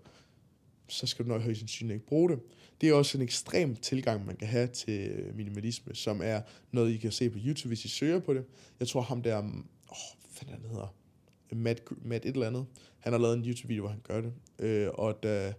så 0.89 1.07
skal 1.07 1.25
du 1.25 1.31
nok 1.31 1.43
højst 1.43 1.59
sandsynligt 1.59 1.95
ikke 1.95 2.07
bruge 2.07 2.31
det. 2.31 2.39
Det 2.81 2.89
er 2.89 2.95
også 2.95 3.19
en 3.19 3.23
ekstrem 3.23 3.77
tilgang, 3.77 4.27
man 4.27 4.37
kan 4.37 4.49
have 4.49 4.67
til 4.67 5.11
øh, 5.11 5.37
minimalisme, 5.37 5.95
som 5.95 6.21
er 6.25 6.41
noget, 6.73 6.93
I 6.93 6.97
kan 6.97 7.13
se 7.13 7.31
på 7.31 7.39
YouTube, 7.47 7.69
hvis 7.69 7.85
I 7.85 7.89
søger 7.89 8.21
på 8.21 8.35
det. 8.35 8.45
Jeg 8.81 8.89
tror 8.89 9.01
ham 9.01 9.23
der, 9.23 9.39
åh, 9.39 9.45
oh, 9.45 9.97
hvad 10.39 10.51
han 10.51 10.71
hedder, 10.71 10.95
Matt, 11.53 11.83
Matt 12.05 12.25
et 12.25 12.33
eller 12.33 12.47
andet, 12.47 12.67
han 12.99 13.13
har 13.13 13.21
lavet 13.21 13.37
en 13.37 13.45
YouTube-video, 13.45 13.83
hvor 13.83 13.91
han 13.91 14.01
gør 14.03 14.21
det. 14.21 14.33
Øh, 14.59 14.89
og 14.95 15.23
da, 15.23 15.55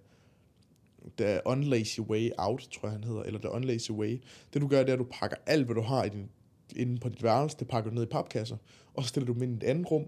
da 1.20 1.40
Unlazy 1.46 2.00
Way 2.00 2.30
Out, 2.38 2.68
tror 2.72 2.88
jeg 2.88 2.92
han 2.92 3.04
hedder, 3.04 3.24
eller 3.24 3.40
The 3.40 3.52
Unlazy 3.52 3.92
Way, 3.92 4.22
det 4.54 4.62
du 4.62 4.68
gør, 4.68 4.80
det 4.80 4.90
er, 4.90 4.94
at 4.94 5.00
du 5.00 5.08
pakker 5.12 5.38
alt, 5.46 5.66
hvad 5.66 5.76
du 5.76 5.82
har 5.82 6.04
i 6.04 6.10
din, 6.10 6.30
inde 6.76 7.00
på 7.00 7.10
dit 7.10 7.24
værelse, 7.24 7.58
det 7.60 7.68
pakker 7.68 7.90
du 7.90 7.96
ned 7.96 8.04
i 8.04 8.10
papkasser, 8.10 8.58
og 8.94 9.04
så 9.04 9.10
stiller 9.10 9.26
du 9.28 9.34
dem 9.34 9.44
ind 9.44 9.54
i 9.54 9.66
et 9.66 9.70
andet 9.70 9.92
rum, 9.92 10.06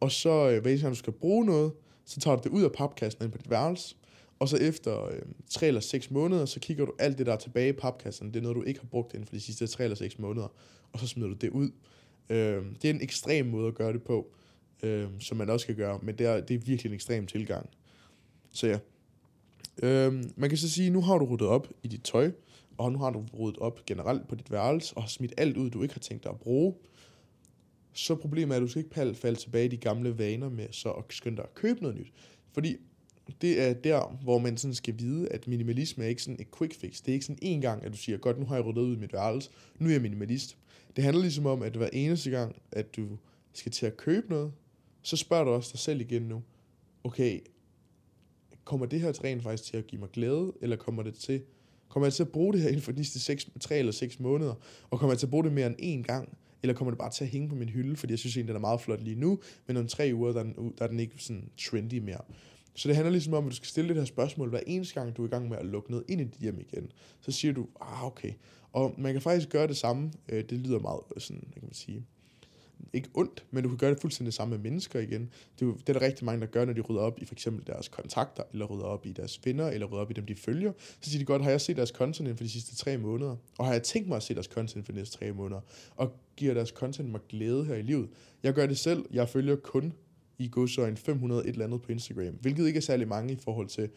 og 0.00 0.12
så, 0.12 0.60
hvis 0.62 0.62
hver 0.62 0.76
gang 0.76 0.94
du 0.94 0.98
skal 0.98 1.12
bruge 1.12 1.46
noget, 1.46 1.72
så 2.04 2.20
tager 2.20 2.36
du 2.36 2.42
det 2.42 2.50
ud 2.50 2.62
af 2.62 2.72
papkassen 2.72 3.24
ind 3.24 3.32
på 3.32 3.38
dit 3.38 3.50
værelse, 3.50 3.96
og 4.38 4.48
så 4.48 4.56
efter 4.56 5.04
øh, 5.04 5.22
3 5.50 5.66
eller 5.66 5.80
6 5.80 6.10
måneder, 6.10 6.46
så 6.46 6.60
kigger 6.60 6.84
du 6.84 6.92
alt 6.98 7.18
det, 7.18 7.26
der 7.26 7.32
er 7.32 7.36
tilbage 7.36 7.68
i 7.68 7.72
papkassen. 7.72 8.28
Det 8.28 8.36
er 8.36 8.42
noget, 8.42 8.56
du 8.56 8.62
ikke 8.62 8.80
har 8.80 8.86
brugt 8.86 9.14
inden 9.14 9.26
for 9.26 9.34
de 9.34 9.40
sidste 9.40 9.66
3 9.66 9.84
eller 9.84 9.96
6 9.96 10.18
måneder. 10.18 10.48
Og 10.92 10.98
så 10.98 11.06
smider 11.06 11.28
du 11.28 11.34
det 11.34 11.50
ud. 11.50 11.70
Øh, 12.30 12.64
det 12.82 12.90
er 12.90 12.94
en 12.94 13.02
ekstrem 13.02 13.46
måde 13.46 13.68
at 13.68 13.74
gøre 13.74 13.92
det 13.92 14.02
på, 14.02 14.32
øh, 14.82 15.06
som 15.20 15.36
man 15.36 15.50
også 15.50 15.66
kan 15.66 15.76
gøre. 15.76 15.98
Men 16.02 16.18
det 16.18 16.26
er, 16.26 16.40
det 16.40 16.54
er 16.54 16.58
virkelig 16.58 16.90
en 16.90 16.94
ekstrem 16.94 17.26
tilgang. 17.26 17.70
Så 18.52 18.66
ja. 18.66 18.78
Øh, 19.82 20.24
man 20.36 20.48
kan 20.48 20.58
så 20.58 20.70
sige, 20.70 20.90
nu 20.90 21.00
har 21.00 21.18
du 21.18 21.24
ryddet 21.24 21.48
op 21.48 21.68
i 21.82 21.88
dit 21.88 22.02
tøj, 22.02 22.32
og 22.78 22.92
nu 22.92 22.98
har 22.98 23.10
du 23.10 23.24
ryddet 23.38 23.58
op 23.58 23.86
generelt 23.86 24.28
på 24.28 24.34
dit 24.34 24.50
værelse, 24.50 24.96
og 24.96 25.02
har 25.02 25.08
smidt 25.08 25.34
alt 25.36 25.56
ud, 25.56 25.70
du 25.70 25.82
ikke 25.82 25.94
har 25.94 26.00
tænkt 26.00 26.24
dig 26.24 26.32
at 26.32 26.38
bruge. 26.38 26.74
Så 27.92 28.14
problemet 28.14 28.54
er, 28.54 28.56
at 28.56 28.62
du 28.62 28.68
skal 28.68 28.84
ikke 28.84 29.14
falde 29.14 29.38
tilbage 29.38 29.64
i 29.64 29.68
de 29.68 29.76
gamle 29.76 30.18
vaner 30.18 30.48
med 30.48 30.66
så 30.70 30.90
at 30.90 31.04
skynde 31.10 31.36
dig 31.36 31.44
at 31.44 31.54
købe 31.54 31.80
noget 31.82 31.96
nyt. 31.96 32.12
Fordi 32.52 32.76
det 33.42 33.62
er 33.62 33.72
der, 33.72 34.18
hvor 34.22 34.38
man 34.38 34.56
sådan 34.56 34.74
skal 34.74 34.94
vide, 34.98 35.28
at 35.28 35.48
minimalisme 35.48 36.04
er 36.04 36.08
ikke 36.08 36.22
sådan 36.22 36.40
et 36.40 36.56
quick 36.58 36.74
fix. 36.74 37.00
Det 37.00 37.08
er 37.08 37.12
ikke 37.12 37.26
sådan 37.26 37.38
en 37.42 37.60
gang, 37.60 37.84
at 37.84 37.92
du 37.92 37.96
siger, 37.96 38.18
godt, 38.18 38.38
nu 38.38 38.46
har 38.46 38.54
jeg 38.54 38.64
ryddet 38.64 38.82
ud 38.82 38.96
i 38.96 38.98
mit 38.98 39.12
værelse, 39.12 39.50
nu 39.78 39.88
er 39.88 39.92
jeg 39.92 40.02
minimalist. 40.02 40.56
Det 40.96 41.04
handler 41.04 41.22
ligesom 41.22 41.46
om, 41.46 41.62
at 41.62 41.76
hver 41.76 41.88
eneste 41.92 42.30
gang, 42.30 42.56
at 42.72 42.96
du 42.96 43.08
skal 43.52 43.72
til 43.72 43.86
at 43.86 43.96
købe 43.96 44.30
noget, 44.30 44.52
så 45.02 45.16
spørger 45.16 45.44
du 45.44 45.50
også 45.50 45.70
dig 45.72 45.80
selv 45.80 46.00
igen 46.00 46.22
nu, 46.22 46.42
okay, 47.04 47.40
kommer 48.64 48.86
det 48.86 49.00
her 49.00 49.24
rent 49.24 49.42
faktisk 49.42 49.64
til 49.64 49.76
at 49.76 49.86
give 49.86 50.00
mig 50.00 50.10
glæde, 50.10 50.52
eller 50.60 50.76
kommer 50.76 51.02
det 51.02 51.14
til, 51.14 51.42
kommer 51.88 52.06
jeg 52.06 52.12
til 52.12 52.22
at 52.22 52.28
bruge 52.28 52.52
det 52.52 52.62
her 52.62 52.68
inden 52.68 52.82
for 52.82 52.92
de 52.92 52.98
næste 52.98 53.20
6, 53.20 53.50
3 53.60 53.78
eller 53.78 53.92
6 53.92 54.20
måneder, 54.20 54.54
og 54.90 54.98
kommer 54.98 55.12
jeg 55.12 55.18
til 55.18 55.26
at 55.26 55.30
bruge 55.30 55.44
det 55.44 55.52
mere 55.52 55.66
end 55.66 56.02
én 56.02 56.06
gang, 56.06 56.38
eller 56.62 56.74
kommer 56.74 56.90
det 56.90 56.98
bare 56.98 57.10
til 57.10 57.24
at 57.24 57.30
hænge 57.30 57.48
på 57.48 57.54
min 57.54 57.68
hylde, 57.68 57.96
fordi 57.96 58.12
jeg 58.12 58.18
synes 58.18 58.36
egentlig, 58.36 58.48
den 58.48 58.56
er 58.56 58.60
meget 58.60 58.80
flot 58.80 59.02
lige 59.02 59.20
nu, 59.20 59.38
men 59.66 59.76
om 59.76 59.86
tre 59.86 60.10
uger, 60.14 60.32
der 60.32 60.40
er 60.40 60.44
den, 60.44 60.74
der 60.78 60.84
er 60.84 60.88
den 60.88 61.00
ikke 61.00 61.14
sådan 61.18 61.50
trendy 61.56 61.98
mere. 61.98 62.20
Så 62.78 62.88
det 62.88 62.96
handler 62.96 63.10
ligesom 63.10 63.34
om, 63.34 63.44
at 63.44 63.50
du 63.50 63.56
skal 63.56 63.68
stille 63.68 63.88
det 63.88 63.96
her 63.96 64.04
spørgsmål 64.04 64.48
hver 64.48 64.60
eneste 64.66 64.94
gang, 64.94 65.16
du 65.16 65.22
er 65.22 65.26
i 65.26 65.30
gang 65.30 65.48
med 65.48 65.58
at 65.58 65.66
lukke 65.66 65.90
noget 65.90 66.04
ind 66.08 66.20
i 66.20 66.24
dit 66.24 66.40
hjem 66.40 66.60
igen. 66.60 66.92
Så 67.20 67.32
siger 67.32 67.54
du, 67.54 67.66
ah 67.80 68.04
okay. 68.04 68.32
Og 68.72 68.94
man 68.98 69.12
kan 69.12 69.22
faktisk 69.22 69.48
gøre 69.48 69.66
det 69.66 69.76
samme. 69.76 70.12
Øh, 70.28 70.44
det 70.44 70.58
lyder 70.58 70.78
meget 70.78 71.00
øh, 71.16 71.20
sådan, 71.20 71.42
hvad 71.46 71.52
kan 71.52 71.62
man 71.62 71.74
sige, 71.74 72.04
ikke 72.92 73.08
ondt, 73.14 73.44
men 73.50 73.62
du 73.62 73.68
kan 73.68 73.78
gøre 73.78 73.90
det 73.90 74.00
fuldstændig 74.00 74.26
det 74.26 74.34
samme 74.34 74.56
med 74.56 74.70
mennesker 74.70 75.00
igen. 75.00 75.20
Det 75.20 75.62
er, 75.62 75.66
jo, 75.66 75.72
det 75.72 75.88
er 75.88 75.92
der 75.92 76.02
rigtig 76.02 76.24
mange, 76.24 76.40
der 76.40 76.46
gør, 76.46 76.64
når 76.64 76.72
de 76.72 76.80
rydder 76.80 77.00
op 77.00 77.18
i 77.18 77.24
for 77.24 77.34
eksempel 77.34 77.66
deres 77.66 77.88
kontakter, 77.88 78.42
eller 78.52 78.66
rydder 78.66 78.84
op 78.84 79.06
i 79.06 79.12
deres 79.12 79.40
venner, 79.44 79.68
eller 79.68 79.86
rydder 79.86 80.02
op 80.02 80.10
i 80.10 80.14
dem, 80.14 80.26
de 80.26 80.34
følger. 80.34 80.72
Så 81.00 81.10
siger 81.10 81.18
de 81.18 81.24
godt, 81.24 81.42
har 81.42 81.50
jeg 81.50 81.60
set 81.60 81.76
deres 81.76 81.88
content 81.90 82.36
for 82.36 82.44
de 82.44 82.50
sidste 82.50 82.76
tre 82.76 82.96
måneder? 82.96 83.36
Og 83.58 83.66
har 83.66 83.72
jeg 83.72 83.82
tænkt 83.82 84.08
mig 84.08 84.16
at 84.16 84.22
se 84.22 84.34
deres 84.34 84.46
content 84.46 84.84
for 84.84 84.92
de 84.92 84.98
næste 84.98 85.18
tre 85.18 85.32
måneder? 85.32 85.60
Og 85.96 86.12
giver 86.36 86.54
deres 86.54 86.68
content 86.68 87.10
mig 87.10 87.20
glæde 87.28 87.64
her 87.64 87.74
i 87.74 87.82
livet? 87.82 88.08
Jeg 88.42 88.54
gør 88.54 88.66
det 88.66 88.78
selv. 88.78 89.04
Jeg 89.12 89.28
følger 89.28 89.56
kun 89.56 89.92
i 90.38 90.48
godsøjen 90.48 90.96
500 90.96 91.42
et 91.42 91.48
eller 91.48 91.64
andet 91.64 91.82
på 91.82 91.92
Instagram, 91.92 92.34
hvilket 92.40 92.66
ikke 92.66 92.76
er 92.76 92.80
særlig 92.80 93.08
mange 93.08 93.32
i 93.32 93.36
forhold 93.36 93.68
til, 93.68 93.88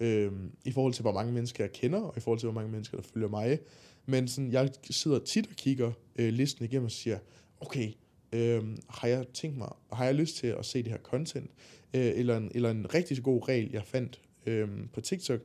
øh, 0.00 0.32
i 0.64 0.72
forhold 0.72 0.92
til 0.92 1.02
hvor 1.02 1.12
mange 1.12 1.32
mennesker 1.32 1.64
jeg 1.64 1.72
kender, 1.72 2.00
og 2.00 2.16
i 2.16 2.20
forhold 2.20 2.38
til 2.38 2.46
hvor 2.46 2.60
mange 2.60 2.72
mennesker, 2.72 2.96
der 2.96 3.04
følger 3.14 3.28
mig. 3.28 3.58
Men 4.06 4.28
sådan, 4.28 4.52
jeg 4.52 4.70
sidder 4.90 5.18
tit 5.18 5.46
og 5.46 5.56
kigger 5.56 5.92
øh, 6.16 6.32
listen 6.32 6.64
igennem 6.64 6.84
og 6.84 6.90
siger, 6.90 7.18
okay, 7.60 7.92
øh, 8.32 8.62
har 8.88 9.08
jeg 9.08 9.26
tænkt 9.34 9.58
mig, 9.58 9.68
har 9.92 10.04
jeg 10.04 10.14
lyst 10.14 10.36
til 10.36 10.46
at 10.46 10.66
se 10.66 10.82
det 10.82 10.92
her 10.92 10.98
content? 10.98 11.50
Øh, 11.94 12.12
eller, 12.14 12.36
en, 12.36 12.50
eller 12.54 12.70
en 12.70 12.94
rigtig 12.94 13.22
god 13.22 13.48
regel, 13.48 13.70
jeg 13.72 13.82
fandt 13.84 14.20
øh, 14.46 14.68
på 14.92 15.00
TikTok, 15.00 15.40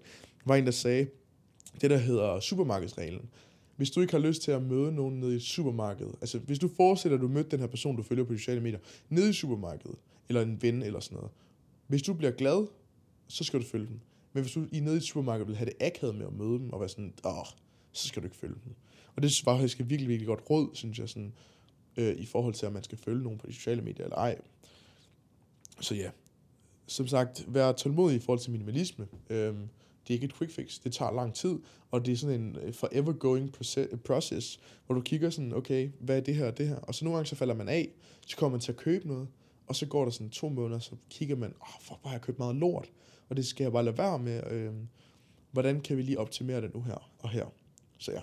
var 0.45 0.56
en, 0.56 0.65
der 0.65 0.71
sagde, 0.71 1.08
det 1.82 1.89
der 1.89 1.97
hedder 1.97 2.39
supermarkedsreglen. 2.39 3.30
Hvis 3.75 3.91
du 3.91 4.02
ikke 4.02 4.13
har 4.13 4.19
lyst 4.19 4.41
til 4.41 4.52
at 4.52 4.63
møde 4.63 4.91
nogen 4.91 5.19
nede 5.19 5.36
i 5.36 5.39
supermarkedet, 5.39 6.15
altså 6.21 6.39
hvis 6.39 6.60
du 6.60 6.69
forestiller, 6.78 7.17
at 7.17 7.21
du 7.21 7.28
mødte 7.28 7.49
den 7.52 7.60
her 7.60 7.67
person, 7.67 7.95
du 7.95 8.04
følger 8.04 8.23
på 8.23 8.34
sociale 8.34 8.62
medier, 8.62 8.80
nede 9.10 9.30
i 9.30 9.34
supermarkedet, 9.34 9.95
eller 10.29 10.41
en 10.41 10.61
ven 10.61 10.83
eller 10.83 10.99
sådan 10.99 11.15
noget. 11.15 11.31
Hvis 11.87 12.01
du 12.01 12.13
bliver 12.13 12.31
glad, 12.31 12.67
så 13.27 13.43
skal 13.43 13.59
du 13.59 13.65
følge 13.65 13.87
dem. 13.87 13.99
Men 14.33 14.43
hvis 14.43 14.53
du 14.53 14.67
i 14.71 14.79
nede 14.79 14.97
i 14.97 14.99
supermarkedet 14.99 15.47
vil 15.47 15.55
have 15.55 15.69
det 15.69 15.85
akavet 15.85 16.15
med 16.15 16.25
at 16.25 16.33
møde 16.33 16.59
dem, 16.59 16.73
og 16.73 16.79
være 16.79 16.89
sådan, 16.89 17.13
åh, 17.25 17.45
så 17.91 18.07
skal 18.07 18.21
du 18.21 18.27
ikke 18.27 18.37
følge 18.37 18.55
dem. 18.65 18.73
Og 19.15 19.21
det 19.21 19.41
var 19.45 19.53
faktisk 19.53 19.79
et 19.79 19.89
virkelig, 19.89 20.09
virkelig 20.09 20.27
godt 20.27 20.49
råd, 20.49 20.69
synes 20.73 20.99
jeg, 20.99 21.09
sådan, 21.09 21.33
øh, 21.97 22.15
i 22.15 22.25
forhold 22.25 22.53
til, 22.53 22.65
at 22.65 22.73
man 22.73 22.83
skal 22.83 22.97
følge 22.97 23.23
nogen 23.23 23.37
på 23.39 23.47
de 23.47 23.53
sociale 23.53 23.81
medier 23.81 24.05
eller 24.05 24.17
ej. 24.17 24.41
Så 25.81 25.95
ja, 25.95 26.09
som 26.87 27.07
sagt, 27.07 27.45
vær 27.47 27.71
tålmodig 27.71 28.15
i 28.15 28.19
forhold 28.19 28.39
til 28.39 28.51
minimalisme. 28.51 29.07
Øhm, 29.29 29.69
det 30.07 30.13
er 30.13 30.13
ikke 30.13 30.25
et 30.25 30.33
quick 30.33 30.51
fix, 30.51 30.79
det 30.79 30.93
tager 30.93 31.11
lang 31.11 31.33
tid, 31.33 31.59
og 31.91 32.05
det 32.05 32.11
er 32.11 32.17
sådan 32.17 32.41
en 32.41 32.55
øh, 32.55 32.73
forever 32.73 33.13
going 33.13 33.53
process, 34.05 34.59
hvor 34.85 34.95
du 34.95 35.01
kigger 35.01 35.29
sådan, 35.29 35.53
okay, 35.53 35.89
hvad 35.99 36.17
er 36.17 36.21
det 36.21 36.35
her 36.35 36.47
og 36.47 36.57
det 36.57 36.67
her, 36.67 36.75
og 36.75 36.95
så 36.95 37.05
nogle 37.05 37.17
gange 37.17 37.27
så 37.27 37.35
falder 37.35 37.53
man 37.53 37.69
af, 37.69 37.89
så 38.27 38.37
kommer 38.37 38.51
man 38.51 38.61
til 38.61 38.71
at 38.71 38.77
købe 38.77 39.07
noget, 39.07 39.27
og 39.69 39.75
så 39.75 39.86
går 39.86 40.03
der 40.03 40.12
sådan 40.12 40.29
to 40.29 40.49
måneder, 40.49 40.79
så 40.79 40.95
kigger 41.10 41.36
man, 41.36 41.49
åh, 41.49 41.75
oh, 41.75 41.82
fuck, 41.82 41.99
hvor 42.01 42.10
har 42.10 42.15
jeg 42.15 42.21
købt 42.21 42.39
meget 42.39 42.55
lort, 42.55 42.91
og 43.29 43.38
det 43.38 43.45
skal 43.45 43.63
jeg 43.63 43.71
bare 43.71 43.86
lade 43.86 43.97
være 43.97 44.19
med. 44.19 44.51
Øh, 44.51 44.73
hvordan 45.51 45.82
kan 45.82 45.97
vi 45.97 46.01
lige 46.01 46.19
optimere 46.19 46.62
det 46.62 46.73
nu 46.73 46.82
her 46.82 47.12
og 47.19 47.29
her? 47.29 47.45
Så 47.97 48.12
ja. 48.12 48.21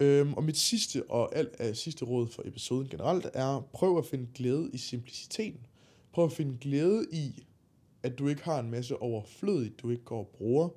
Øhm, 0.00 0.34
og 0.34 0.44
mit 0.44 0.56
sidste 0.56 1.10
og 1.10 1.36
alt 1.36 1.56
af 1.58 1.68
øh, 1.68 1.74
sidste 1.74 2.04
råd 2.04 2.26
for 2.26 2.42
episoden 2.46 2.88
generelt 2.88 3.26
er, 3.34 3.68
prøv 3.72 3.98
at 3.98 4.06
finde 4.06 4.28
glæde 4.34 4.70
i 4.72 4.78
simpliciteten. 4.78 5.66
Prøv 6.12 6.24
at 6.24 6.32
finde 6.32 6.58
glæde 6.60 7.06
i, 7.12 7.44
at 8.02 8.18
du 8.18 8.28
ikke 8.28 8.42
har 8.42 8.60
en 8.60 8.70
masse 8.70 9.02
overflødigt, 9.02 9.82
du 9.82 9.90
ikke 9.90 10.04
går 10.04 10.18
og 10.18 10.28
bruger. 10.28 10.68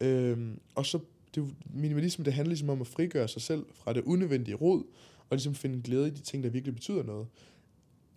Øhm, 0.00 0.60
og 0.74 0.86
så, 0.86 0.98
det, 1.34 1.54
minimalisme, 1.74 2.24
det 2.24 2.32
handler 2.32 2.50
ligesom 2.50 2.70
om 2.70 2.80
at 2.80 2.86
frigøre 2.86 3.28
sig 3.28 3.42
selv 3.42 3.66
fra 3.74 3.92
det 3.92 4.04
unødvendige 4.04 4.54
råd, 4.54 4.84
og 5.30 5.36
ligesom 5.36 5.54
finde 5.54 5.82
glæde 5.82 6.08
i 6.08 6.10
de 6.10 6.20
ting, 6.20 6.44
der 6.44 6.50
virkelig 6.50 6.74
betyder 6.74 7.02
noget 7.02 7.26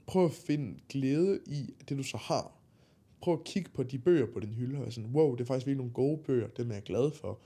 prøv 0.05 0.25
at 0.25 0.31
finde 0.31 0.79
glæde 0.89 1.39
i 1.45 1.73
det, 1.89 1.97
du 1.97 2.03
så 2.03 2.17
har. 2.17 2.51
Prøv 3.21 3.33
at 3.33 3.43
kigge 3.43 3.69
på 3.73 3.83
de 3.83 3.99
bøger 3.99 4.25
på 4.33 4.39
din 4.39 4.53
hylde, 4.53 4.85
og 4.85 4.93
sådan, 4.93 5.09
wow, 5.13 5.35
det 5.35 5.41
er 5.41 5.45
faktisk 5.45 5.67
virkelig 5.67 5.77
nogle 5.77 5.93
gode 5.93 6.17
bøger, 6.17 6.47
dem 6.47 6.69
er 6.69 6.73
jeg 6.73 6.83
glad 6.83 7.11
for. 7.11 7.39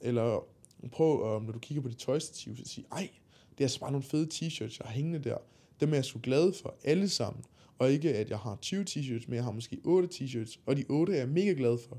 Eller 0.00 0.46
prøv, 0.92 1.12
øh, 1.12 1.46
når 1.46 1.52
du 1.52 1.58
kigger 1.58 1.82
på 1.82 1.88
dit 1.88 1.98
tøjstativ, 1.98 2.56
så 2.56 2.62
sige, 2.64 2.86
ej, 2.92 3.10
det 3.50 3.60
er 3.60 3.64
altså 3.64 3.80
bare 3.80 3.92
nogle 3.92 4.02
fede 4.02 4.28
t-shirts, 4.34 4.76
jeg 4.80 4.84
har 4.84 4.94
hængende 4.94 5.18
der. 5.18 5.36
Dem 5.80 5.90
er 5.90 5.94
jeg 5.94 6.04
så 6.04 6.18
glad 6.18 6.52
for, 6.52 6.74
alle 6.84 7.08
sammen. 7.08 7.44
Og 7.78 7.90
ikke, 7.90 8.14
at 8.14 8.30
jeg 8.30 8.38
har 8.38 8.56
20 8.56 8.84
t-shirts, 8.90 9.24
men 9.28 9.34
jeg 9.34 9.44
har 9.44 9.52
måske 9.52 9.80
8 9.84 10.08
t-shirts, 10.14 10.58
og 10.66 10.76
de 10.76 10.84
8 10.88 11.12
er 11.12 11.16
jeg 11.16 11.28
mega 11.28 11.52
glad 11.52 11.78
for. 11.78 11.98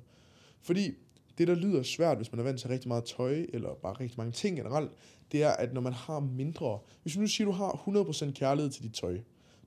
Fordi 0.62 0.92
det, 1.38 1.48
der 1.48 1.56
lyder 1.56 1.84
svært, 1.84 2.18
hvis 2.18 2.32
man 2.32 2.40
er 2.40 2.44
vant 2.44 2.60
til 2.60 2.70
rigtig 2.70 2.88
meget 2.88 3.04
tøj, 3.04 3.46
eller 3.54 3.74
bare 3.74 3.94
rigtig 3.94 4.18
mange 4.18 4.32
ting 4.32 4.58
generelt, 4.58 4.92
det 5.32 5.44
er, 5.44 5.50
at 5.50 5.74
når 5.74 5.82
man 5.82 5.94
har 5.94 6.20
mindre... 6.20 6.80
Hvis 7.02 7.14
du 7.14 7.20
nu 7.20 7.28
siger, 7.28 7.48
at 7.48 7.54
du 7.54 7.58
har 7.58 8.04
100% 8.30 8.32
kærlighed 8.32 8.72
til 8.72 8.84
dit 8.84 8.94
tøj, 8.94 9.20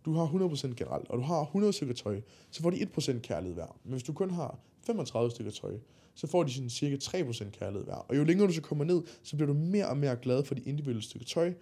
du 0.08 0.18
har 0.18 0.26
100% 0.26 0.74
generelt, 0.74 1.08
og 1.08 1.18
du 1.18 1.22
har 1.22 1.42
100 1.42 1.72
stykker 1.72 1.94
tøj, 1.94 2.20
så 2.50 2.62
får 2.62 2.70
de 2.70 2.76
1% 2.76 3.18
kærlighed 3.18 3.54
hver. 3.54 3.78
Men 3.84 3.92
hvis 3.92 4.02
du 4.02 4.12
kun 4.12 4.30
har 4.30 4.58
35 4.86 5.30
stykker 5.30 5.52
tøj, 5.52 5.78
så 6.14 6.26
får 6.26 6.42
de 6.42 6.52
sådan 6.52 6.70
cirka 6.70 6.96
3% 6.96 7.50
kærlighed 7.50 7.84
hver. 7.84 7.94
Og 7.94 8.16
jo 8.16 8.24
længere 8.24 8.48
du 8.48 8.52
så 8.52 8.62
kommer 8.62 8.84
ned, 8.84 9.02
så 9.22 9.36
bliver 9.36 9.46
du 9.46 9.58
mere 9.58 9.88
og 9.88 9.96
mere 9.96 10.16
glad 10.16 10.44
for 10.44 10.54
de 10.54 10.60
individuelle 10.60 11.02
stykker 11.02 11.26
tøj. 11.26 11.52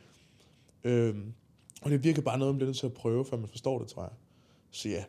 Øhm, 0.84 1.32
og 1.82 1.90
det 1.90 2.04
virker 2.04 2.22
bare 2.22 2.38
noget, 2.38 2.54
man 2.54 2.58
bliver 2.58 2.68
nødt 2.68 2.78
til 2.78 2.86
at 2.86 2.92
prøve, 2.92 3.24
før 3.24 3.36
man 3.36 3.48
forstår 3.48 3.78
det, 3.78 3.88
tror 3.88 4.02
jeg. 4.02 4.12
Så 4.70 4.88
ja, 4.88 5.04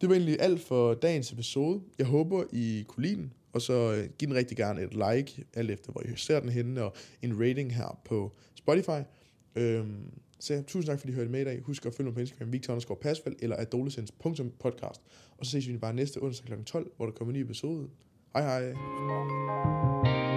det 0.00 0.08
var 0.08 0.14
egentlig 0.14 0.36
alt 0.40 0.60
for 0.60 0.94
dagens 0.94 1.32
episode. 1.32 1.80
Jeg 1.98 2.06
håber, 2.06 2.44
I 2.52 2.84
kunne 2.88 3.02
lide 3.02 3.16
den, 3.16 3.32
og 3.52 3.62
så 3.62 3.72
øh, 3.72 4.08
giv 4.18 4.28
den 4.28 4.36
rigtig 4.36 4.56
gerne 4.56 4.82
et 4.82 4.94
like, 4.94 5.44
alt 5.54 5.70
efter 5.70 5.92
hvor 5.92 6.02
I 6.02 6.16
ser 6.16 6.40
den 6.40 6.48
henne, 6.48 6.82
og 6.82 6.94
en 7.22 7.40
rating 7.40 7.74
her 7.74 8.00
på 8.04 8.32
Spotify. 8.54 9.00
Øhm, 9.56 10.12
så 10.40 10.54
ja, 10.54 10.62
tusind 10.62 10.84
tak, 10.84 10.98
fordi 11.00 11.12
I 11.12 11.14
hørte 11.14 11.30
med 11.30 11.40
i 11.40 11.44
dag. 11.44 11.60
Husk 11.60 11.86
at 11.86 11.94
følge 11.94 12.06
mig 12.06 12.14
på 12.14 12.20
Instagram, 12.20 12.52
Victor 12.52 12.72
underscore 12.72 12.96
Pasfald, 12.96 13.36
eller 13.38 13.56
adolescence.podcast. 13.58 15.00
Og 15.38 15.46
så 15.46 15.50
ses 15.50 15.68
vi 15.68 15.76
bare 15.76 15.94
næste 15.94 16.22
onsdag 16.22 16.46
kl. 16.46 16.62
12, 16.64 16.92
hvor 16.96 17.06
der 17.06 17.12
kommer 17.12 17.34
en 17.34 17.40
ny 17.40 17.44
episode. 17.44 17.88
Hej 18.34 18.42
hej. 18.42 20.29